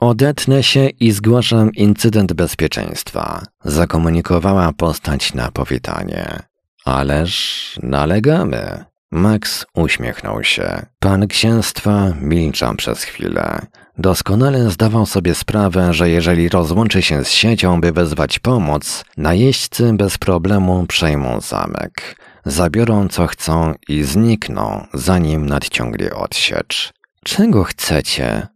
[0.00, 6.42] Odetnę się i zgłaszam incydent bezpieczeństwa, zakomunikowała postać na powitanie.
[6.84, 8.84] Ależ nalegamy.
[9.10, 10.86] Max uśmiechnął się.
[10.98, 13.66] Pan księstwa milczał przez chwilę.
[13.98, 20.18] Doskonale zdawał sobie sprawę, że jeżeli rozłączy się z siecią, by wezwać pomoc, najeźdźcy bez
[20.18, 22.18] problemu przejmą zamek
[22.50, 26.92] zabiorą co chcą i znikną, zanim nadciągnie odsiecz.
[27.24, 28.46] Czego chcecie?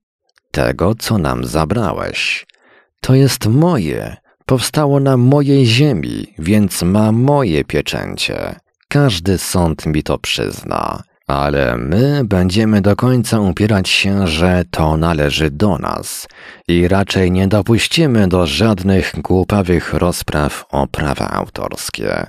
[0.50, 2.46] Tego, co nam zabrałeś.
[3.00, 4.16] To jest moje.
[4.46, 8.56] Powstało na mojej ziemi, więc ma moje pieczęcie.
[8.88, 11.02] Każdy sąd mi to przyzna.
[11.32, 16.28] Ale my będziemy do końca upierać się, że to należy do nas
[16.68, 22.26] i raczej nie dopuścimy do żadnych głupawych rozpraw o prawa autorskie.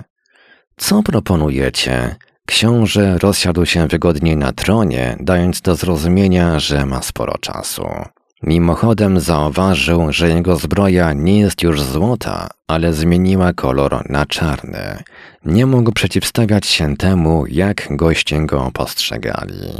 [0.76, 2.16] Co proponujecie?
[2.46, 7.86] Książę rozsiadł się wygodnie na tronie, dając do zrozumienia, że ma sporo czasu.
[8.46, 15.02] Mimochodem zauważył, że jego zbroja nie jest już złota, ale zmieniła kolor na czarny.
[15.44, 19.72] Nie mógł przeciwstawiać się temu, jak goście go postrzegali.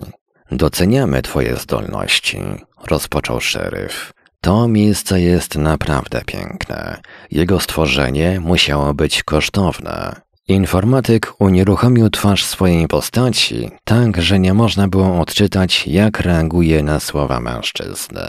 [0.50, 2.40] Doceniamy twoje zdolności,
[2.86, 4.12] rozpoczął szeryf.
[4.40, 7.00] To miejsce jest naprawdę piękne.
[7.30, 10.23] Jego stworzenie musiało być kosztowne.
[10.48, 17.40] Informatyk unieruchomił twarz swojej postaci, tak że nie można było odczytać, jak reaguje na słowa
[17.40, 18.20] mężczyzny.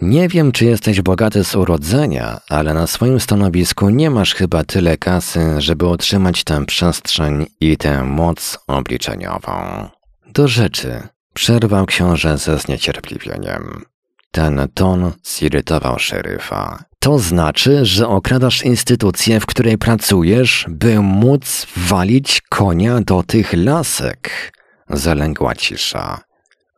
[0.00, 4.96] Nie wiem, czy jesteś bogaty z urodzenia, ale na swoim stanowisku nie masz chyba tyle
[4.96, 9.88] kasy, żeby utrzymać tę przestrzeń i tę moc obliczeniową.
[10.32, 11.02] Do rzeczy,
[11.34, 13.84] przerwał książę ze zniecierpliwieniem.
[14.30, 16.84] Ten ton zirytował szeryfa.
[17.02, 24.52] To znaczy, że okradasz instytucję, w której pracujesz, by móc walić konia do tych lasek.
[24.90, 26.20] Zalęgła cisza.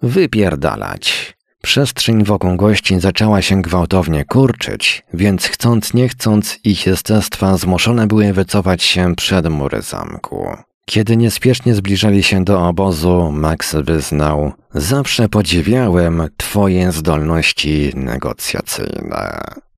[0.03, 1.37] Wypierdalać.
[1.63, 8.33] Przestrzeń wokół gości zaczęła się gwałtownie kurczyć, więc chcąc nie chcąc ich jestestwa zmuszone były
[8.33, 10.57] wycofać się przed mury zamku.
[10.85, 19.72] Kiedy niespiesznie zbliżali się do obozu, Max wyznał: Zawsze podziwiałem Twoje zdolności negocjacyjne.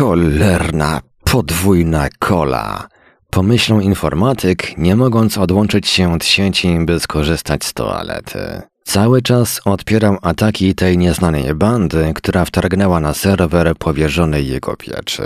[0.00, 2.88] Cholerna, podwójna kola.
[3.30, 8.62] Pomyślał informatyk, nie mogąc odłączyć się od sieci, by skorzystać z toalety.
[8.84, 15.22] Cały czas odpierał ataki tej nieznanej bandy, która wtargnęła na serwer powierzony jego pieczy.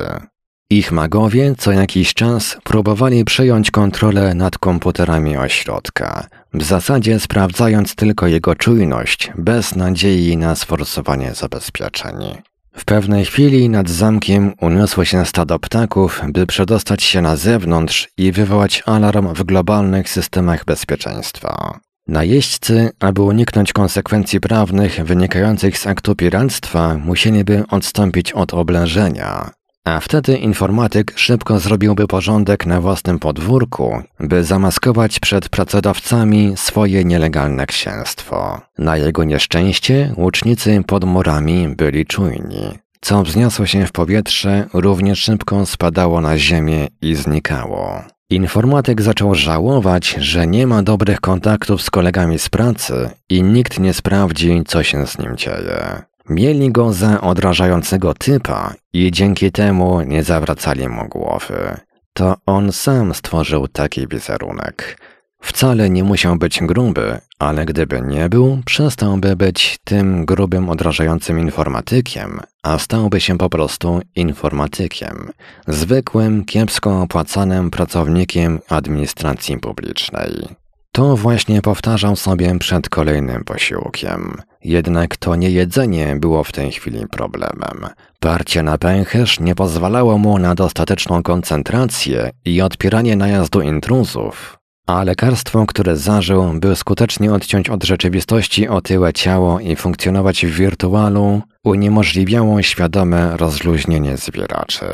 [0.70, 8.26] Ich magowie co jakiś czas próbowali przejąć kontrolę nad komputerami ośrodka, w zasadzie sprawdzając tylko
[8.26, 12.42] jego czujność, bez nadziei na sforsowanie zabezpieczeń.
[12.76, 18.32] W pewnej chwili nad zamkiem uniosło się stado ptaków, by przedostać się na zewnątrz i
[18.32, 21.80] wywołać alarm w globalnych systemach bezpieczeństwa.
[22.08, 29.50] Najeźdźcy, aby uniknąć konsekwencji prawnych wynikających z aktu piractwa, musieliby odstąpić od oblężenia.
[29.84, 37.66] A wtedy informatyk szybko zrobiłby porządek na własnym podwórku, by zamaskować przed pracodawcami swoje nielegalne
[37.66, 38.60] księstwo.
[38.78, 42.78] Na jego nieszczęście łucznicy pod murami byli czujni.
[43.00, 48.02] Co wzniosło się w powietrze, równie szybko spadało na ziemię i znikało.
[48.30, 53.94] Informatyk zaczął żałować, że nie ma dobrych kontaktów z kolegami z pracy i nikt nie
[53.94, 56.02] sprawdzi, co się z nim dzieje.
[56.28, 61.76] Mieli go za odrażającego typa i dzięki temu nie zawracali mu głowy.
[62.12, 64.98] To on sam stworzył taki wizerunek.
[65.42, 72.40] Wcale nie musiał być gruby, ale gdyby nie był, przestałby być tym grubym, odrażającym informatykiem,
[72.62, 75.30] a stałby się po prostu informatykiem,
[75.66, 80.48] zwykłym, kiepsko opłacanym pracownikiem administracji publicznej.
[80.92, 84.42] To właśnie powtarzał sobie przed kolejnym posiłkiem.
[84.64, 87.86] Jednak to nie jedzenie było w tej chwili problemem.
[88.20, 95.66] Parcie na pęcherz nie pozwalało mu na dostateczną koncentrację i odpieranie najazdu intruzów, a lekarstwo,
[95.66, 103.36] które zażył, by skutecznie odciąć od rzeczywistości otyłe ciało i funkcjonować w wirtualu, uniemożliwiało świadome
[103.36, 104.86] rozluźnienie zbieraczy.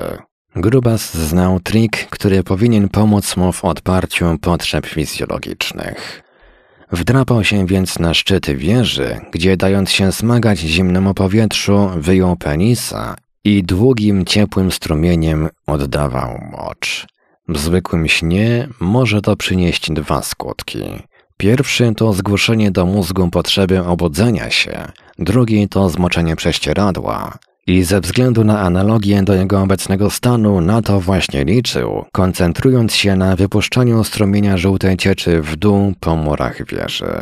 [0.56, 6.22] Grubas znał trik, który powinien pomóc mu w odparciu potrzeb fizjologicznych.
[6.92, 13.62] Wdrapał się więc na szczyt wieży, gdzie dając się smagać zimnemu powietrzu, wyjął penisa i
[13.62, 17.06] długim, ciepłym strumieniem oddawał mocz.
[17.48, 20.82] W zwykłym śnie może to przynieść dwa skutki.
[21.36, 27.38] Pierwszy to zgłoszenie do mózgu potrzeby obudzenia się, drugi to zmoczenie prześcieradła.
[27.66, 33.16] I ze względu na analogię do jego obecnego stanu na to właśnie liczył, koncentrując się
[33.16, 37.12] na wypuszczaniu strumienia żółtej cieczy w dół po murach wieży.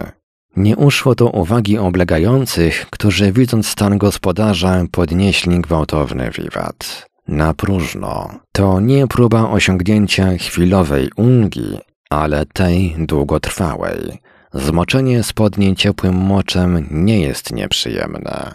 [0.56, 7.06] Nie uszło to uwagi oblegających, którzy widząc stan gospodarza podnieśli gwałtowny wiwat.
[7.28, 8.30] Na próżno.
[8.52, 11.78] To nie próba osiągnięcia chwilowej ulgi,
[12.10, 14.18] ale tej długotrwałej.
[14.54, 18.52] Zmoczenie spodni ciepłym moczem nie jest nieprzyjemne.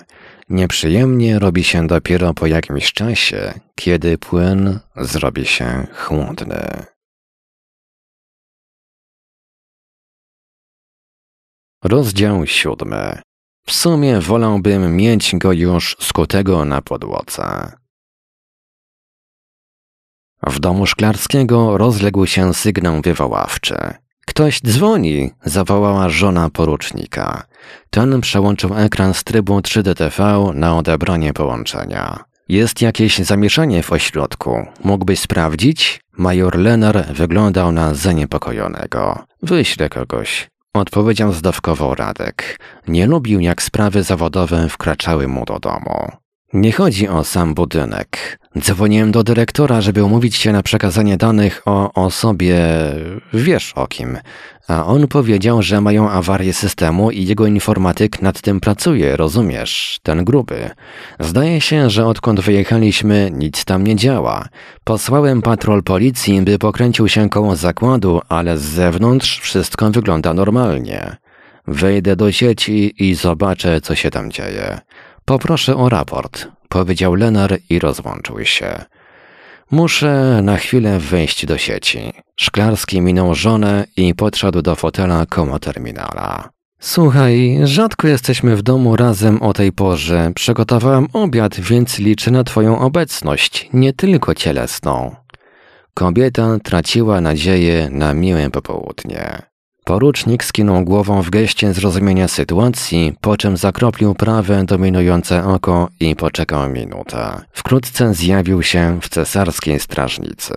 [0.54, 6.86] Nieprzyjemnie robi się dopiero po jakimś czasie, kiedy płyn zrobi się chłodny.
[11.84, 13.22] Rozdział siódmy.
[13.66, 17.72] W sumie wolałbym mieć go już skutego na podłodze.
[20.44, 24.03] W domu Szklarskiego rozległ się sygnał wywoławczy.
[24.26, 27.44] Ktoś dzwoni, zawołała żona porucznika.
[27.90, 32.24] Ten przełączył ekran z trybu 3DTV na odebranie połączenia.
[32.50, 34.66] Jest jakieś zamieszanie w ośrodku.
[34.84, 36.02] Mógłbyś sprawdzić?
[36.18, 39.26] Major Lenar wyglądał na zaniepokojonego.
[39.44, 40.50] Wyślę kogoś.
[40.74, 42.60] Odpowiedział zdawkowo Radek.
[42.88, 46.23] Nie lubił, jak sprawy zawodowe wkraczały mu do domu.
[46.54, 48.40] Nie chodzi o sam budynek.
[48.60, 52.58] Dzwoniłem do dyrektora, żeby umówić się na przekazanie danych o osobie,
[53.34, 54.18] wiesz o kim.
[54.68, 60.00] A on powiedział, że mają awarię systemu i jego informatyk nad tym pracuje, rozumiesz?
[60.04, 60.70] Ten gruby.
[61.20, 64.48] Zdaje się, że odkąd wyjechaliśmy, nic tam nie działa.
[64.84, 71.16] Posłałem patrol policji, by pokręcił się koło zakładu, ale z zewnątrz wszystko wygląda normalnie.
[71.68, 74.80] Wejdę do sieci i zobaczę, co się tam dzieje.
[75.26, 78.86] Poproszę o raport, powiedział Lenar i rozłączył się.
[79.72, 82.14] Muszę na chwilę wejść do sieci.
[82.36, 86.50] Szklarski minął żonę i podszedł do fotela koło terminala.
[86.80, 90.32] Słuchaj, rzadko jesteśmy w domu razem o tej porze.
[90.36, 95.16] Przygotowałam obiad, więc liczę na twoją obecność, nie tylko cielesną.
[95.94, 99.53] kobieta traciła nadzieję na miłe popołudnie.
[99.86, 106.70] Porucznik skinął głową w geście zrozumienia sytuacji, po czym zakroplił prawe dominujące oko i poczekał
[106.70, 107.42] minutę.
[107.52, 110.54] Wkrótce zjawił się w cesarskiej strażnicy.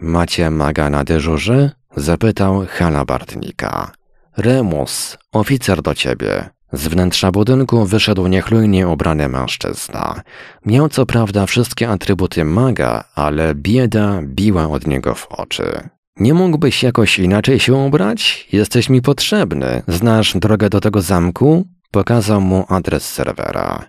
[0.00, 1.70] Macie maga na dyżurze?
[1.96, 3.92] Zapytał halabardnika.
[4.36, 6.50] Remus, oficer do ciebie.
[6.72, 10.22] Z wnętrza budynku wyszedł niechlujnie ubrany mężczyzna.
[10.66, 15.88] Miał co prawda wszystkie atrybuty maga, ale bieda biła od niego w oczy.
[16.20, 18.48] Nie mógłbyś jakoś inaczej się ubrać?
[18.52, 19.82] Jesteś mi potrzebny.
[19.88, 21.64] Znasz drogę do tego zamku?
[21.90, 23.84] Pokazał mu adres serwera.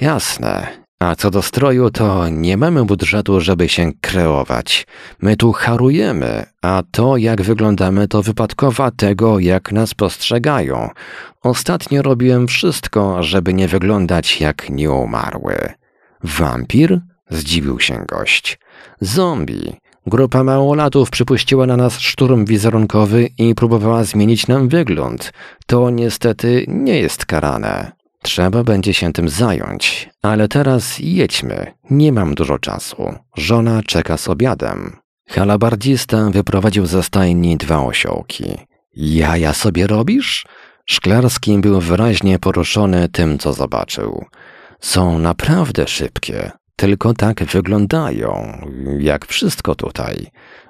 [0.00, 0.66] Jasne.
[0.98, 4.86] A co do stroju, to nie mamy budżetu, żeby się kreować.
[5.22, 10.90] My tu harujemy, a to, jak wyglądamy, to wypadkowa tego, jak nas postrzegają.
[11.42, 15.56] Ostatnio robiłem wszystko, żeby nie wyglądać jak nieumarły.
[16.24, 17.00] Wampir?
[17.30, 18.58] Zdziwił się gość.
[19.00, 19.76] Zombie.
[20.10, 25.32] Grupa małolatów przypuściła na nas szturm wizerunkowy i próbowała zmienić nam wygląd.
[25.66, 27.92] To niestety nie jest karane.
[28.22, 31.66] Trzeba będzie się tym zająć, ale teraz jedźmy.
[31.90, 33.14] Nie mam dużo czasu.
[33.36, 34.96] Żona czeka z obiadem.
[35.28, 38.56] Halabardzista wyprowadził ze stajni dwa osiołki.
[38.96, 40.46] Jaja sobie robisz?
[40.86, 44.24] Szklarski był wyraźnie poruszony tym, co zobaczył.
[44.80, 46.50] Są naprawdę szybkie.
[46.80, 48.58] Tylko tak wyglądają,
[48.98, 50.26] jak wszystko tutaj.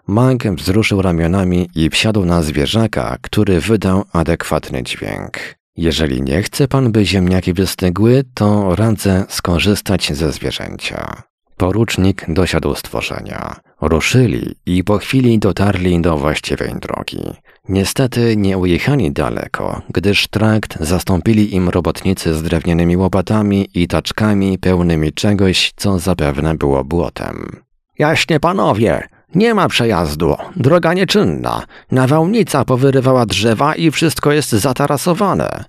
[0.06, 5.38] Mag wzruszył ramionami i wsiadł na zwierzaka, który wydał adekwatny dźwięk.
[5.76, 11.22] Jeżeli nie chce pan, by ziemniaki wystygły, to radzę skorzystać ze zwierzęcia.
[11.56, 13.56] Porucznik dosiadł stworzenia.
[13.80, 17.22] Ruszyli i po chwili dotarli do właściwej drogi.
[17.68, 25.12] Niestety nie ujechali daleko, gdyż trakt zastąpili im robotnicy z drewnianymi łopatami i taczkami pełnymi
[25.12, 27.62] czegoś, co zapewne było błotem.
[27.98, 31.62] Jaśnie panowie, nie ma przejazdu, droga nieczynna.
[31.90, 35.64] Nawałnica powyrywała drzewa i wszystko jest zatarasowane.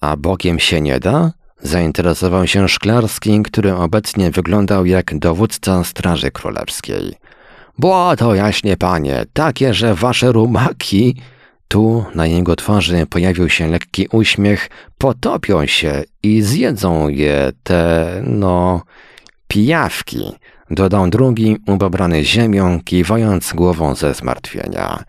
[0.00, 1.32] A bokiem się nie da?
[1.62, 7.14] Zainteresował się Szklarski, który obecnie wyglądał jak dowódca Straży Królewskiej.
[7.78, 11.16] Bo to jaśnie panie, takie, że wasze rumaki...
[11.70, 18.82] Tu na jego twarzy pojawił się lekki uśmiech, potopią się i zjedzą je te, no,
[19.48, 20.32] pijawki,
[20.70, 25.04] dodał drugi, ubobrany ziemią, kiwając głową ze zmartwienia.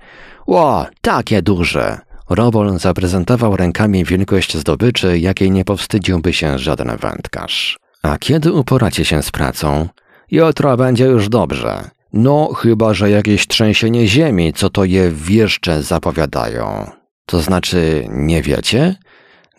[0.48, 1.98] Ło, takie duże!
[2.30, 7.78] Robol zaprezentował rękami wielkość zdobyczy, jakiej nie powstydziłby się żaden wędkarz.
[8.04, 9.88] A kiedy uporacie się z pracą?
[10.32, 11.99] Jutro będzie już dobrze.
[12.14, 16.92] No, chyba że jakieś trzęsienie ziemi, co to je wieszcze zapowiadają.
[17.26, 18.96] To znaczy, nie wiecie?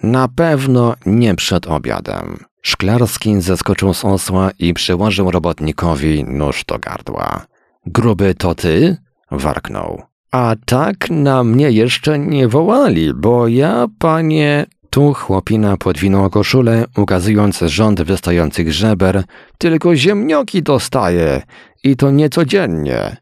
[0.02, 2.44] Na pewno nie przed obiadem.
[2.62, 7.46] Szklarski zeskoczył z osła i przyłożył robotnikowi nóż do gardła.
[7.86, 8.96] Gruby to ty?
[9.30, 10.02] warknął.
[10.30, 14.66] A tak na mnie jeszcze nie wołali, bo ja, panie...
[14.90, 19.24] Tu chłopina podwinął koszulę, ukazując rząd wystających żeber.
[19.58, 21.42] Tylko ziemnioki dostaje
[21.84, 23.16] i to niecodziennie.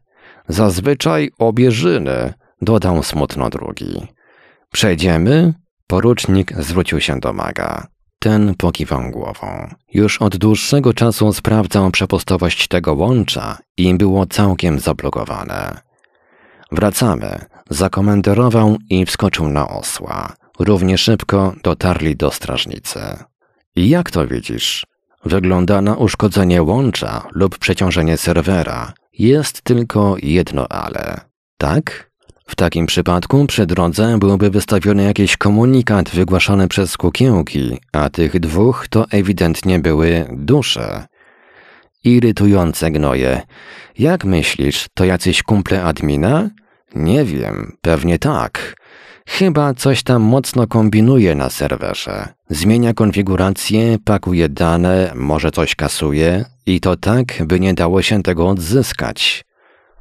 [0.47, 4.07] Zazwyczaj obierzyny, dodał smutno drugi.
[4.71, 5.53] Przejdziemy?
[5.87, 7.87] Porucznik zwrócił się do maga.
[8.19, 9.73] Ten pokiwał głową.
[9.93, 15.81] Już od dłuższego czasu sprawdzał przepustowość tego łącza i było całkiem zablokowane.
[16.71, 17.45] Wracamy.
[17.69, 20.38] Zakomenderował i wskoczył na osła.
[20.59, 22.99] Równie szybko dotarli do strażnicy.
[23.75, 24.85] I jak to widzisz?
[25.25, 28.93] Wygląda na uszkodzenie łącza lub przeciążenie serwera.
[29.13, 31.21] Jest tylko jedno ale.
[31.57, 32.09] Tak?
[32.47, 38.87] W takim przypadku przy drodze byłby wystawiony jakiś komunikat wygłaszany przez kukiełki, a tych dwóch
[38.89, 41.07] to ewidentnie były dusze.
[42.03, 43.41] Irytujące gnoje.
[43.97, 46.49] Jak myślisz, to jacyś kumple admina?
[46.95, 48.78] Nie wiem, pewnie tak.
[49.27, 52.27] Chyba coś tam mocno kombinuje na serwerze.
[52.49, 58.47] Zmienia konfigurację, pakuje dane, może coś kasuje i to tak, by nie dało się tego
[58.49, 59.45] odzyskać.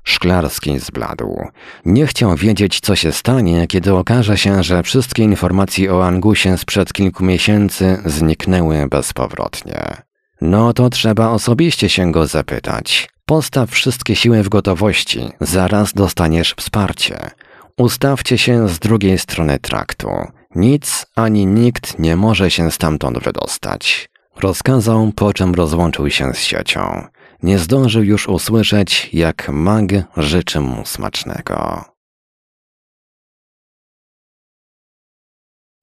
[0.04, 1.36] Szklarski zbladł.
[1.84, 6.92] Nie chciał wiedzieć, co się stanie, kiedy okaże się, że wszystkie informacje o Angusie sprzed
[6.92, 9.96] kilku miesięcy zniknęły bezpowrotnie.
[10.40, 13.08] No to trzeba osobiście się go zapytać.
[13.26, 17.30] Postaw wszystkie siły w gotowości, zaraz dostaniesz wsparcie.
[17.78, 20.08] Ustawcie się z drugiej strony traktu.
[20.54, 24.08] Nic ani nikt nie może się stamtąd wydostać.
[24.36, 27.06] Rozkazał, po czym rozłączył się z siecią.
[27.42, 29.84] Nie zdążył już usłyszeć, jak mag
[30.16, 31.84] życzy mu smacznego.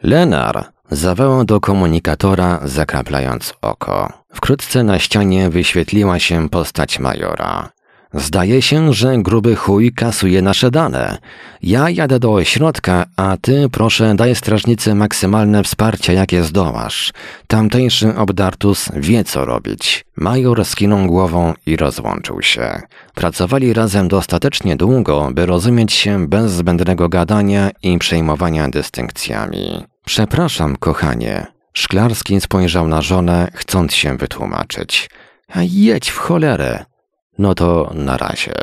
[0.04, 4.14] Lenar zawołał do komunikatora, zakraplając oko.
[4.34, 7.75] Wkrótce na ścianie wyświetliła się postać majora.
[8.18, 11.18] Zdaje się, że gruby chuj kasuje nasze dane.
[11.62, 17.14] Ja jadę do ośrodka, a ty proszę daj strażnicy maksymalne wsparcie, jakie zdołasz.
[17.48, 20.06] Tamtejszy obdartus wie co robić.
[20.16, 22.82] Major skinął głową i rozłączył się.
[23.16, 29.84] Pracowali razem dostatecznie długo, by rozumieć się bez zbędnego gadania i przejmowania dystynkcjami.
[30.06, 31.46] Przepraszam, kochanie.
[31.74, 35.10] Szklarski spojrzał na żonę, chcąc się wytłumaczyć.
[35.54, 36.86] A jedź w cholerę.
[37.38, 38.54] No to na razie.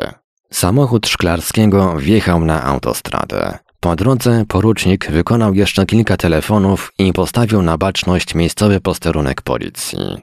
[0.51, 3.57] Samochód Szklarskiego wjechał na autostradę.
[3.79, 10.17] Po drodze porucznik wykonał jeszcze kilka telefonów i postawił na baczność miejscowy posterunek policji.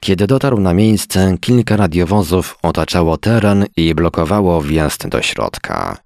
[0.00, 5.96] Kiedy dotarł na miejsce, kilka radiowozów otaczało teren i blokowało wjazd do środka.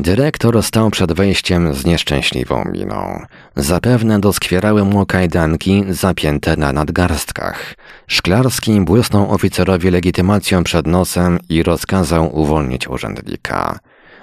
[0.00, 3.24] Dyrektor stał przed wejściem z nieszczęśliwą miną.
[3.58, 7.74] Zapewne doskwierały mu kajdanki zapięte na nadgarstkach.
[8.06, 13.78] Szklarski błysnął oficerowi legitymacją przed nosem i rozkazał uwolnić urzędnika.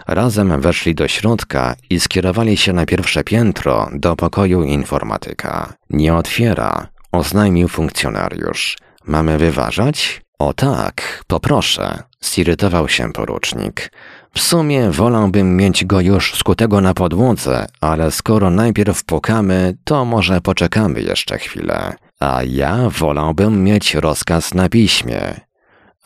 [0.07, 5.73] Razem weszli do środka i skierowali się na pierwsze piętro do pokoju informatyka.
[5.89, 8.77] Nie otwiera, oznajmił funkcjonariusz.
[9.05, 10.21] Mamy wyważać?
[10.39, 13.91] O tak, poproszę, zirytował się porucznik.
[14.38, 20.41] W sumie wolałbym mieć go już skutego na podłodze, ale skoro najpierw pukamy, to może
[20.41, 21.93] poczekamy jeszcze chwilę.
[22.19, 25.39] A ja wolałbym mieć rozkaz na piśmie.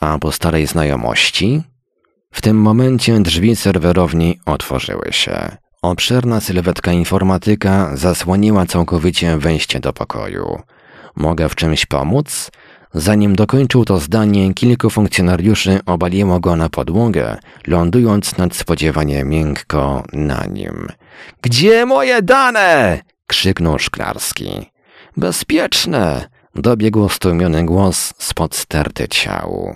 [0.00, 1.62] A po starej znajomości?
[2.32, 5.56] W tym momencie drzwi serwerowni otworzyły się.
[5.82, 10.62] Obszerna sylwetka informatyka zasłoniła całkowicie wejście do pokoju.
[11.16, 12.50] Mogę w czymś pomóc?
[12.94, 17.36] Zanim dokończył to zdanie, kilku funkcjonariuszy obaliło go na podłogę,
[17.66, 20.88] lądując nadspodziewanie miękko na nim.
[21.42, 23.00] Gdzie moje dane?
[23.26, 24.70] krzyknął Szklarski.
[25.16, 26.28] Bezpieczne!
[26.54, 29.74] dobiegł stłumiony głos spod sterty ciału.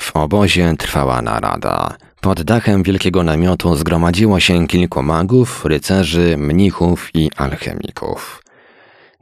[0.00, 1.96] W obozie trwała narada.
[2.20, 8.43] Pod dachem wielkiego namiotu zgromadziło się kilku magów, rycerzy, mnichów i alchemików.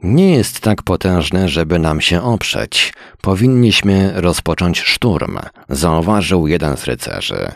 [0.03, 2.93] Nie jest tak potężny, żeby nam się oprzeć.
[3.21, 5.39] Powinniśmy rozpocząć szturm,
[5.69, 7.51] zauważył jeden z rycerzy.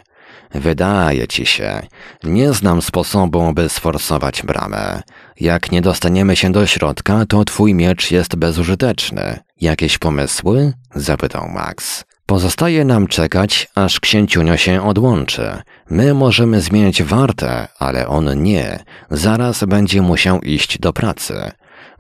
[0.54, 1.82] Wydaje ci się,
[2.24, 5.02] nie znam sposobu, by sforsować bramę.
[5.39, 9.39] Jak nie dostaniemy się do środka, to twój miecz jest bezużyteczny.
[9.62, 10.74] Jakieś pomysły?
[10.95, 12.04] zapytał Max.
[12.26, 15.62] Pozostaje nam czekać, aż księciunio się odłączy.
[15.89, 18.80] My możemy zmieniać wartę, ale on nie.
[19.12, 21.52] Zaraz będzie musiał iść do pracy.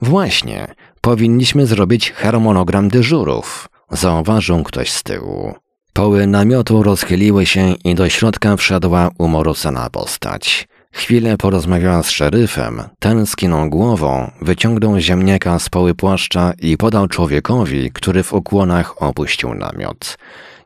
[0.01, 0.67] Właśnie,
[1.01, 5.53] powinniśmy zrobić harmonogram dyżurów, zauważył ktoś z tyłu.
[5.93, 10.67] Poły namiotu rozchyliły się i do środka wszedła umorusana postać.
[10.91, 17.91] Chwilę porozmawiała z szeryfem, ten skinął głową, wyciągnął ziemniaka z poły płaszcza i podał człowiekowi,
[17.91, 20.17] który w ukłonach opuścił namiot.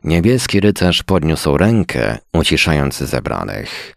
[0.04, 3.96] Niebieski rycerz podniósł rękę, uciszając zebranych.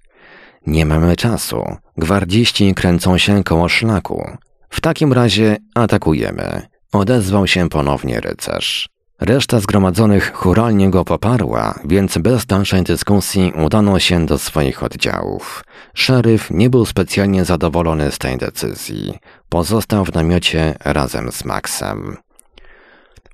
[0.68, 1.64] Nie mamy czasu.
[1.98, 4.38] Gwardziści kręcą się koło szlaku.
[4.76, 6.62] W takim razie atakujemy.
[6.92, 8.90] Odezwał się ponownie rycerz.
[9.20, 15.64] Reszta zgromadzonych churalnie go poparła, więc bez dalszej dyskusji udano się do swoich oddziałów.
[15.94, 19.14] Szeryf nie był specjalnie zadowolony z tej decyzji.
[19.50, 22.18] Pozostał w namiocie razem z Maxem.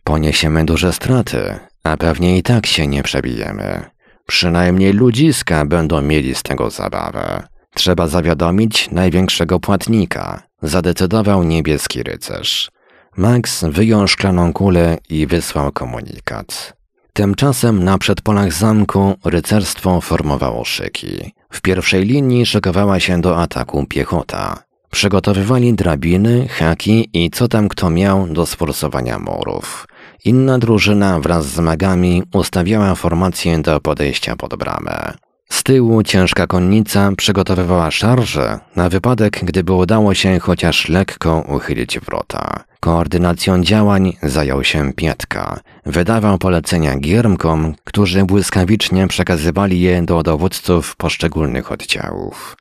[0.04, 3.86] Poniesiemy duże straty, a pewnie i tak się nie przebijemy.
[4.28, 7.44] Przynajmniej ludziska będą mieli z tego zabawę.
[7.76, 12.72] Trzeba zawiadomić największego płatnika, zadecydował niebieski rycerz.
[13.18, 16.74] Max wyjął szklaną kulę i wysłał komunikat.
[17.14, 21.34] Tymczasem na przedpolach zamku rycerstwo formowało szyki.
[21.52, 24.64] W pierwszej linii szykowała się do ataku piechota.
[24.92, 29.88] Przygotowywali drabiny, haki i co tam kto miał do sforsowania murów.
[30.26, 35.14] Inna drużyna wraz z magami ustawiała formację do podejścia pod bramę.
[35.52, 42.64] Z tyłu ciężka konnica przygotowywała szarże na wypadek, gdyby udało się chociaż lekko uchylić wrota.
[42.80, 45.60] Koordynacją działań zajął się Pietka.
[45.86, 52.58] Wydawał polecenia giermkom, którzy błyskawicznie przekazywali je do dowódców poszczególnych oddziałów.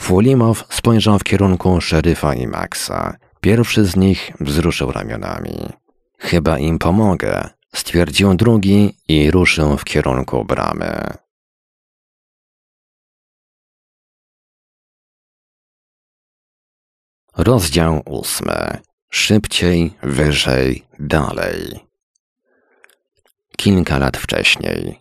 [0.00, 3.16] Fulimow spojrzał w kierunku szeryfa i Maxa.
[3.40, 5.68] Pierwszy z nich wzruszył ramionami.
[6.18, 11.22] Chyba im pomogę, stwierdził drugi i ruszył w kierunku bramy.
[17.36, 18.78] Rozdział ósmy.
[19.10, 21.80] Szybciej, wyżej, dalej.
[23.56, 25.00] Kilka lat wcześniej.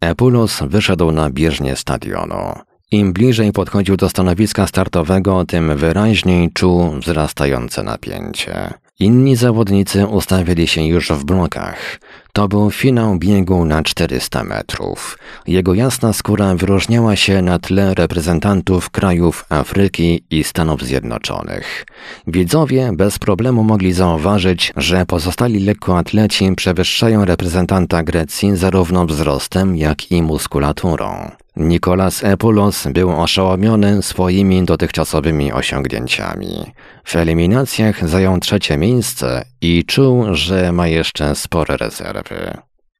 [0.00, 2.52] Epulos wyszedł na bieżnię stadionu.
[2.90, 8.74] Im bliżej podchodził do stanowiska startowego, tym wyraźniej czuł wzrastające napięcie.
[8.98, 12.00] Inni zawodnicy ustawili się już w blokach.
[12.36, 15.18] To był finał biegu na 400 metrów.
[15.46, 21.86] Jego jasna skóra wyróżniała się na tle reprezentantów krajów Afryki i Stanów Zjednoczonych.
[22.26, 30.22] Widzowie bez problemu mogli zauważyć, że pozostali lekkoatleci przewyższają reprezentanta Grecji zarówno wzrostem, jak i
[30.22, 31.30] muskulaturą.
[31.56, 36.72] Nikolas Epulos był oszołomiony swoimi dotychczasowymi osiągnięciami.
[37.04, 42.56] W eliminacjach zajął trzecie miejsce i czuł, że ma jeszcze spore rezerwy.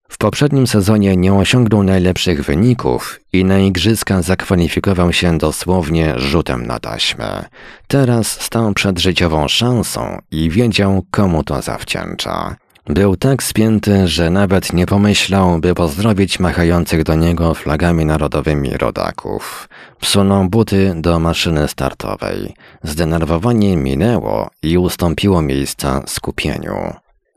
[0.08, 6.78] W poprzednim sezonie nie osiągnął najlepszych wyników i na igrzyska zakwalifikował się dosłownie rzutem na
[6.78, 7.44] taśmę.
[7.88, 12.56] Teraz stał przed życiową szansą i wiedział, komu to zawdzięcza.
[12.88, 19.68] Był tak spięty, że nawet nie pomyślał, by pozdrowić machających do niego flagami narodowymi rodaków.
[20.00, 22.54] Wsunął buty do maszyny startowej.
[22.82, 26.74] Zdenerwowanie minęło i ustąpiło miejsca skupieniu.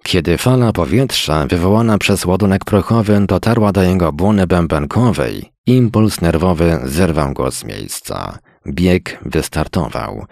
[0.04, 7.34] Kiedy fala powietrza wywołana przez ładunek prochowy dotarła do jego błony bębenkowej, impuls nerwowy zerwał
[7.34, 8.38] go z miejsca.
[8.68, 10.26] Bieg wystartował.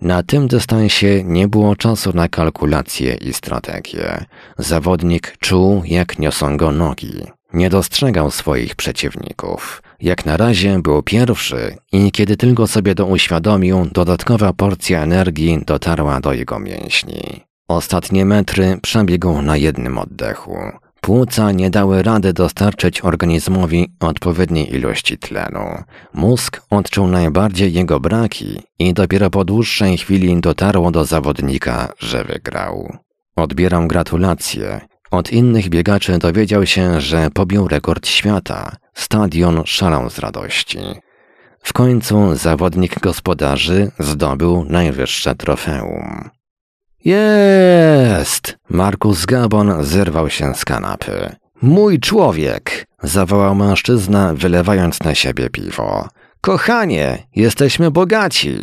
[0.00, 4.24] Na tym dystansie nie było czasu na kalkulacje i strategie.
[4.58, 7.22] Zawodnik czuł, jak niosą go nogi.
[7.52, 9.82] Nie dostrzegał swoich przeciwników.
[10.00, 16.20] Jak na razie był pierwszy i kiedy tylko sobie to uświadomił, dodatkowa porcja energii dotarła
[16.20, 17.44] do jego mięśni.
[17.68, 20.58] Ostatnie metry przebiegł na jednym oddechu.
[21.08, 25.82] Płuca nie dały rady dostarczyć organizmowi odpowiedniej ilości tlenu.
[26.14, 32.96] Mózg odczuł najbardziej jego braki i dopiero po dłuższej chwili dotarło do zawodnika, że wygrał.
[33.36, 34.80] Odbieram gratulacje.
[35.10, 38.76] Od innych biegaczy dowiedział się, że pobił rekord świata.
[38.94, 40.78] Stadion szalał z radości.
[41.62, 46.37] W końcu zawodnik gospodarzy zdobył najwyższe trofeum.
[47.04, 48.58] Jest!
[48.70, 51.36] Markus Gabon zerwał się z kanapy.
[51.62, 52.86] Mój człowiek!
[53.02, 56.08] zawołał mężczyzna, wylewając na siebie piwo.
[56.40, 58.58] Kochanie, jesteśmy bogaci!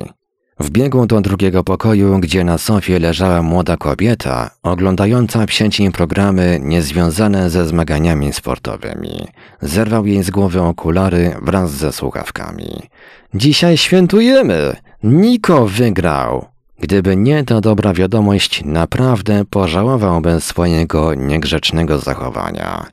[0.60, 7.50] Wbiegł do drugiego pokoju, gdzie na sofie leżała młoda kobieta, oglądająca w sieci programy niezwiązane
[7.50, 9.28] ze zmaganiami sportowymi.
[9.62, 12.90] Zerwał jej z głowy okulary wraz ze słuchawkami.
[13.34, 14.76] Dzisiaj świętujemy!
[15.04, 16.55] Niko wygrał!
[16.80, 22.86] Gdyby nie ta dobra wiadomość, naprawdę pożałowałbym swojego niegrzecznego zachowania.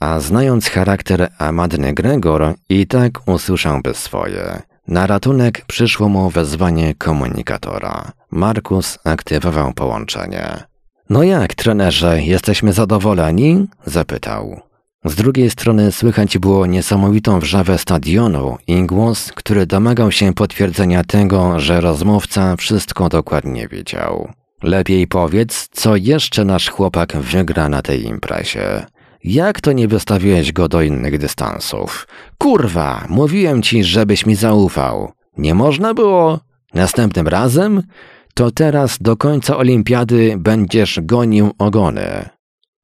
[0.00, 4.62] A znając charakter Amadny Gregor, i tak usłyszałby swoje.
[4.88, 8.12] Na ratunek przyszło mu wezwanie komunikatora.
[8.30, 10.64] Markus aktywował połączenie.
[11.10, 13.66] No jak, trenerze, jesteśmy zadowoleni?
[13.86, 14.60] zapytał.
[15.06, 21.60] Z drugiej strony słychać było niesamowitą wrzawę stadionu i głos, który domagał się potwierdzenia tego,
[21.60, 24.28] że rozmówca wszystko dokładnie wiedział.
[24.62, 28.86] Lepiej powiedz, co jeszcze nasz chłopak wygra na tej imprezie.
[29.24, 32.08] Jak to nie wystawiłeś go do innych dystansów?
[32.38, 35.12] Kurwa, mówiłem ci, żebyś mi zaufał.
[35.38, 36.40] Nie można było?
[36.74, 37.82] Następnym razem?
[38.34, 42.35] To teraz do końca olimpiady będziesz gonił ogony.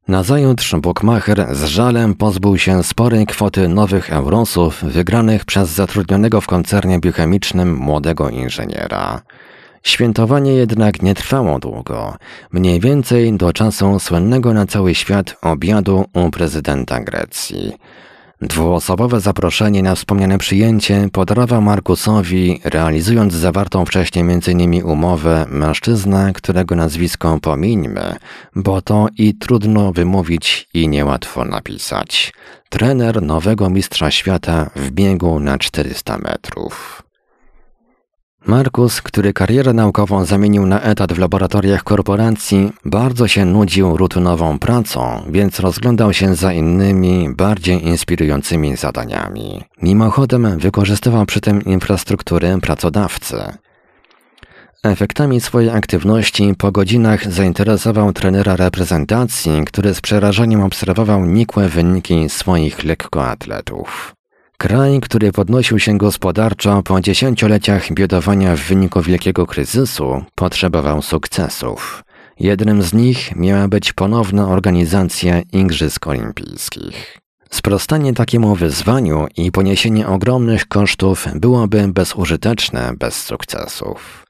[0.09, 6.99] Nazajutrz Bukmacher z żalem pozbył się sporej kwoty nowych eurosów wygranych przez zatrudnionego w koncernie
[6.99, 9.23] biochemicznym młodego inżyniera.
[9.83, 12.17] Świętowanie jednak nie trwało długo,
[12.53, 17.73] mniej więcej do czasu słynnego na cały świat obiadu u prezydenta Grecji.
[18.43, 24.85] Dwuosobowe zaproszenie na wspomniane przyjęcie podarował Markusowi, realizując zawartą wcześniej m.in.
[24.85, 28.17] umowę mężczyzna, którego nazwisko pomińmy,
[28.57, 32.33] bo to i trudno wymówić i niełatwo napisać.
[32.69, 37.03] Trener nowego mistrza świata w biegu na 400 metrów.
[38.47, 45.23] Markus, który karierę naukową zamienił na etat w laboratoriach korporacji, bardzo się nudził rutynową pracą,
[45.31, 49.65] więc rozglądał się za innymi, bardziej inspirującymi zadaniami.
[49.83, 53.37] Mimochodem wykorzystywał przy tym infrastrukturę pracodawcy.
[54.85, 62.85] Efektami swojej aktywności po godzinach zainteresował trenera reprezentacji, który z przerażeniem obserwował nikłe wyniki swoich
[62.85, 64.15] lekkoatletów.
[64.63, 72.05] Kraj, który podnosił się gospodarczo po dziesięcioleciach biedowania w wyniku wielkiego kryzysu, potrzebował sukcesów.
[72.41, 77.19] Jednym z nich miała być ponowna organizacja Igrzysk Olimpijskich.
[77.51, 84.27] Sprostanie takiemu wyzwaniu i poniesienie ogromnych kosztów byłoby bezużyteczne bez sukcesów.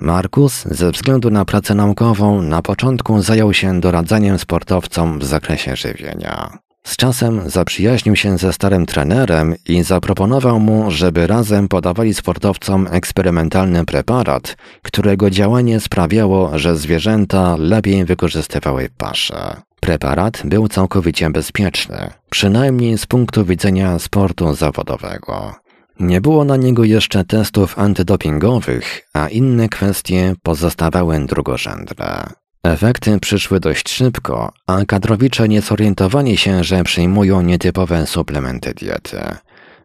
[0.00, 6.63] Markus, ze względu na pracę naukową, na początku zajął się doradzaniem sportowcom w zakresie żywienia.
[6.86, 13.84] Z czasem zaprzyjaźnił się ze starym trenerem i zaproponował mu, żeby razem podawali sportowcom eksperymentalny
[13.84, 19.56] preparat, którego działanie sprawiało, że zwierzęta lepiej wykorzystywały paszę.
[19.80, 25.54] Preparat był całkowicie bezpieczny, przynajmniej z punktu widzenia sportu zawodowego.
[26.00, 32.43] Nie było na niego jeszcze testów antydopingowych, a inne kwestie pozostawały drugorzędne.
[32.64, 39.18] Efekty przyszły dość szybko, a kadrowicze nie zorientowali się, że przyjmują nietypowe suplementy diety.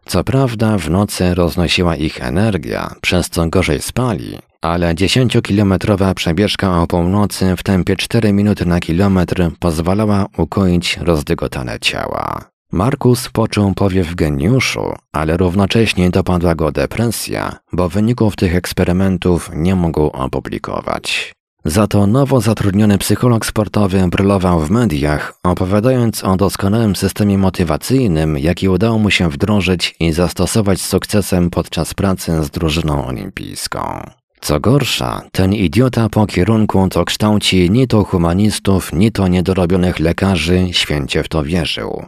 [0.06, 6.86] Co prawda w nocy roznosiła ich energia, przez co gorzej spali, ale 10-kilometrowa przebieżka o
[6.86, 12.44] północy w tempie 4 minuty na kilometr pozwalała ukoić rozdygotane ciała.
[12.72, 20.06] Markus poczuł powiew geniuszu, ale równocześnie dopadła go depresja, bo wyników tych eksperymentów nie mógł
[20.06, 21.39] opublikować.
[21.64, 28.68] Za to nowo zatrudniony psycholog sportowy brylował w mediach, opowiadając o doskonałym systemie motywacyjnym, jaki
[28.68, 34.10] udało mu się wdrożyć i zastosować z sukcesem podczas pracy z drużyną olimpijską.
[34.40, 40.68] Co gorsza, ten idiota po kierunku to kształci ni to humanistów, ni to niedorobionych lekarzy
[40.72, 42.04] święcie w to wierzył.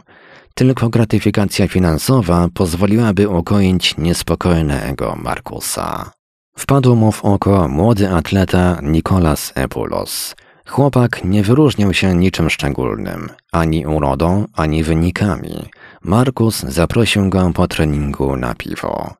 [0.55, 6.11] Tylko gratyfikacja finansowa pozwoliłaby ukoić niespokojne ego Markusa.
[6.57, 10.35] Wpadł mu w oko młody atleta Nikolas Epulos.
[10.67, 15.69] Chłopak nie wyróżniał się niczym szczególnym, ani urodą, ani wynikami.
[16.03, 19.13] Markus zaprosił go po treningu na piwo.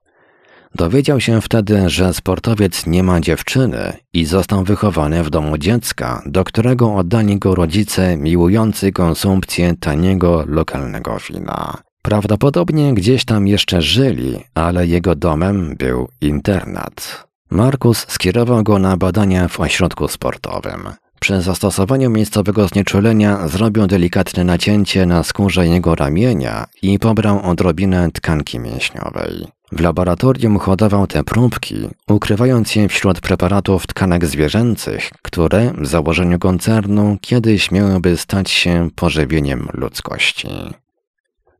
[0.76, 6.44] Dowiedział się wtedy, że sportowiec nie ma dziewczyny i został wychowany w domu dziecka, do
[6.44, 11.78] którego oddali go rodzice miłujący konsumpcję taniego lokalnego wina.
[12.04, 17.28] Prawdopodobnie gdzieś tam jeszcze żyli, ale jego domem był internat.
[17.52, 20.90] Markus skierował go na badania w ośrodku sportowym.
[21.20, 28.60] Przy zastosowaniu miejscowego znieczulenia zrobił delikatne nacięcie na skórze jego ramienia i pobrał odrobinę tkanki
[28.60, 29.48] mięśniowej.
[29.72, 31.76] W laboratorium hodował te próbki,
[32.08, 39.68] ukrywając je wśród preparatów tkanek zwierzęcych, które w założeniu koncernu kiedyś miałyby stać się pożywieniem
[39.74, 40.48] ludzkości.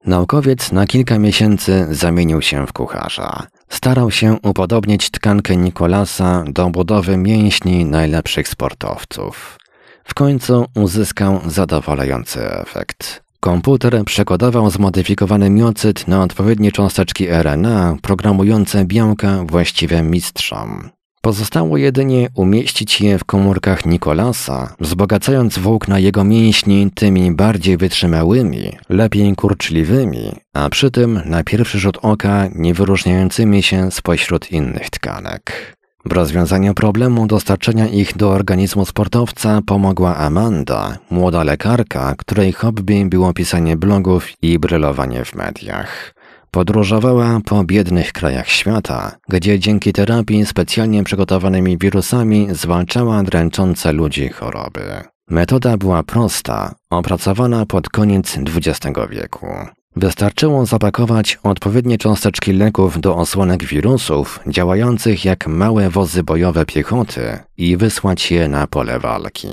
[0.06, 3.48] Naukowiec na kilka miesięcy zamienił się w kucharza.
[3.70, 9.58] Starał się upodobnić tkankę Nikolasa do budowy mięśni najlepszych sportowców.
[10.04, 13.24] W końcu uzyskał zadowalający efekt.
[13.40, 20.90] Komputer przekodował zmodyfikowany miocyt na odpowiednie cząsteczki RNA programujące białka właściwe mistrzom.
[21.26, 29.36] Pozostało jedynie umieścić je w komórkach Nikolasa, wzbogacając włókna jego mięśni tymi bardziej wytrzymałymi, lepiej
[29.36, 35.76] kurczliwymi, a przy tym na pierwszy rzut oka nie wyróżniającymi się spośród innych tkanek.
[36.06, 43.34] W rozwiązaniu problemu dostarczenia ich do organizmu sportowca pomogła Amanda, młoda lekarka, której hobby było
[43.34, 46.14] pisanie blogów i brylowanie w mediach.
[46.54, 54.82] Podróżowała po biednych krajach świata, gdzie dzięki terapii specjalnie przygotowanymi wirusami zwalczała dręczące ludzi choroby.
[55.30, 59.48] Metoda była prosta, opracowana pod koniec XX wieku.
[59.96, 67.78] Wystarczyło zapakować odpowiednie cząsteczki leków do osłonek wirusów działających jak małe wozy bojowe piechoty i
[67.78, 69.48] wysłać je na pole walki.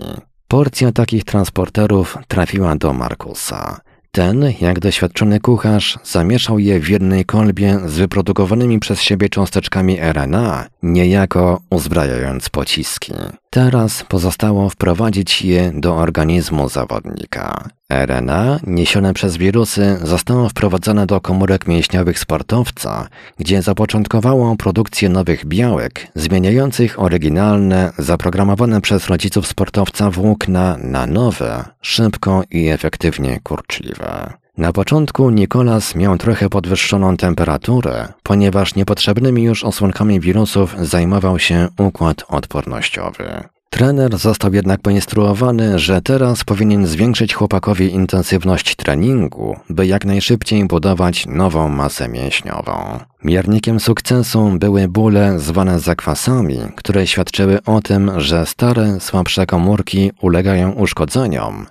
[0.49, 3.81] Porcja takich transporterów trafiła do Markusa.
[4.13, 10.67] Ten, jak doświadczony kucharz, zamieszał je w jednej kolbie z wyprodukowanymi przez siebie cząsteczkami RNA,
[10.83, 13.13] niejako uzbrajając pociski.
[13.51, 17.69] Teraz pozostało wprowadzić je do organizmu zawodnika.
[17.91, 26.07] RNA, niesione przez wirusy, zostało wprowadzone do komórek mięśniowych sportowca, gdzie zapoczątkowało produkcję nowych białek,
[26.15, 34.33] zmieniających oryginalne, zaprogramowane przez rodziców sportowca włókna na nowe, szybko i efektywnie kurczliwe.
[34.59, 42.25] Na początku Nikolas miał trochę podwyższoną temperaturę, ponieważ niepotrzebnymi już osłonkami wirusów zajmował się układ
[42.29, 43.43] odpornościowy.
[43.71, 51.27] Trener został jednak poinstruowany, że teraz powinien zwiększyć chłopakowi intensywność treningu, by jak najszybciej budować
[51.27, 52.99] nową masę mięśniową.
[53.25, 60.73] Miernikiem sukcesu były bóle zwane zakwasami, które świadczyły o tym, że stare, słabsze komórki ulegają
[60.73, 61.67] uszkodzeniom,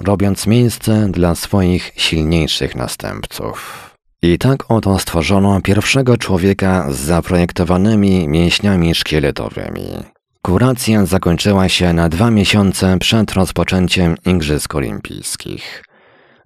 [0.00, 3.88] robiąc miejsce dla swoich silniejszych następców.
[4.22, 10.17] I tak oto stworzono pierwszego człowieka z zaprojektowanymi mięśniami szkieletowymi.
[10.42, 15.84] Kuracja zakończyła się na dwa miesiące przed rozpoczęciem Igrzysk Olimpijskich.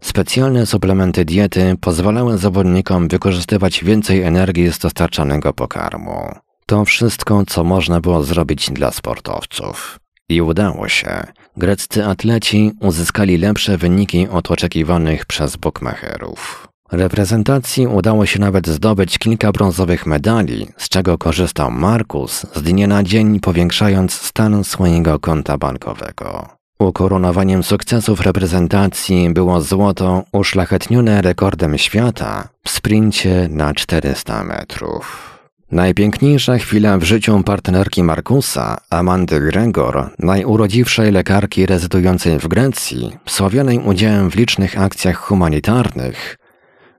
[0.00, 6.34] Specjalne suplementy diety pozwalały zawodnikom wykorzystywać więcej energii z dostarczanego pokarmu.
[6.66, 9.98] To wszystko, co można było zrobić dla sportowców.
[10.28, 11.22] I udało się.
[11.56, 16.71] Greccy atleci uzyskali lepsze wyniki od oczekiwanych przez bookmacherów.
[16.92, 23.02] Reprezentacji udało się nawet zdobyć kilka brązowych medali, z czego korzystał Markus z dnia na
[23.02, 26.48] dzień powiększając stan swojego konta bankowego.
[26.78, 35.32] Ukoronowaniem sukcesów reprezentacji było złoto uszlachetnione rekordem świata w sprincie na 400 metrów.
[35.70, 44.30] Najpiękniejsza chwila w życiu partnerki Markusa, Amandy Gregor, najurodziwszej lekarki rezydującej w Grecji, sławionej udziałem
[44.30, 46.36] w licznych akcjach humanitarnych,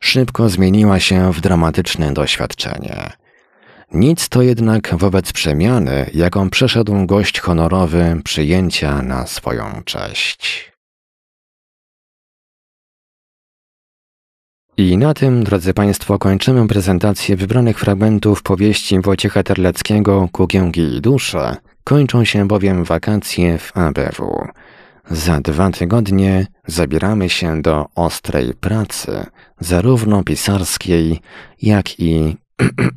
[0.03, 3.11] szybko zmieniła się w dramatyczne doświadczenie.
[3.93, 10.71] Nic to jednak wobec przemiany, jaką przeszedł gość honorowy przyjęcia na swoją cześć.
[14.77, 21.55] I na tym, drodzy Państwo, kończymy prezentację wybranych fragmentów powieści Wojciecha Terleckiego Kukiełki i dusze.
[21.83, 24.47] Kończą się bowiem wakacje w ABW.
[25.11, 29.25] Za dwa tygodnie zabieramy się do ostrej pracy,
[29.59, 31.19] zarówno pisarskiej,
[31.61, 32.37] jak i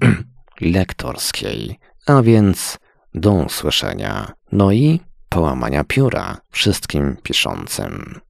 [0.60, 2.78] lektorskiej, a więc
[3.14, 8.20] do usłyszenia, no i połamania pióra wszystkim piszącym.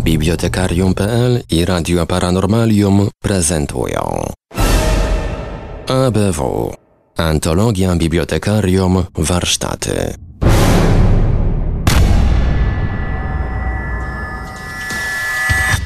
[0.00, 4.26] Bibliotekarium.pl i Radio Paranormalium prezentują
[5.88, 6.74] ABW
[7.16, 10.25] Antologia Bibliotekarium Warsztaty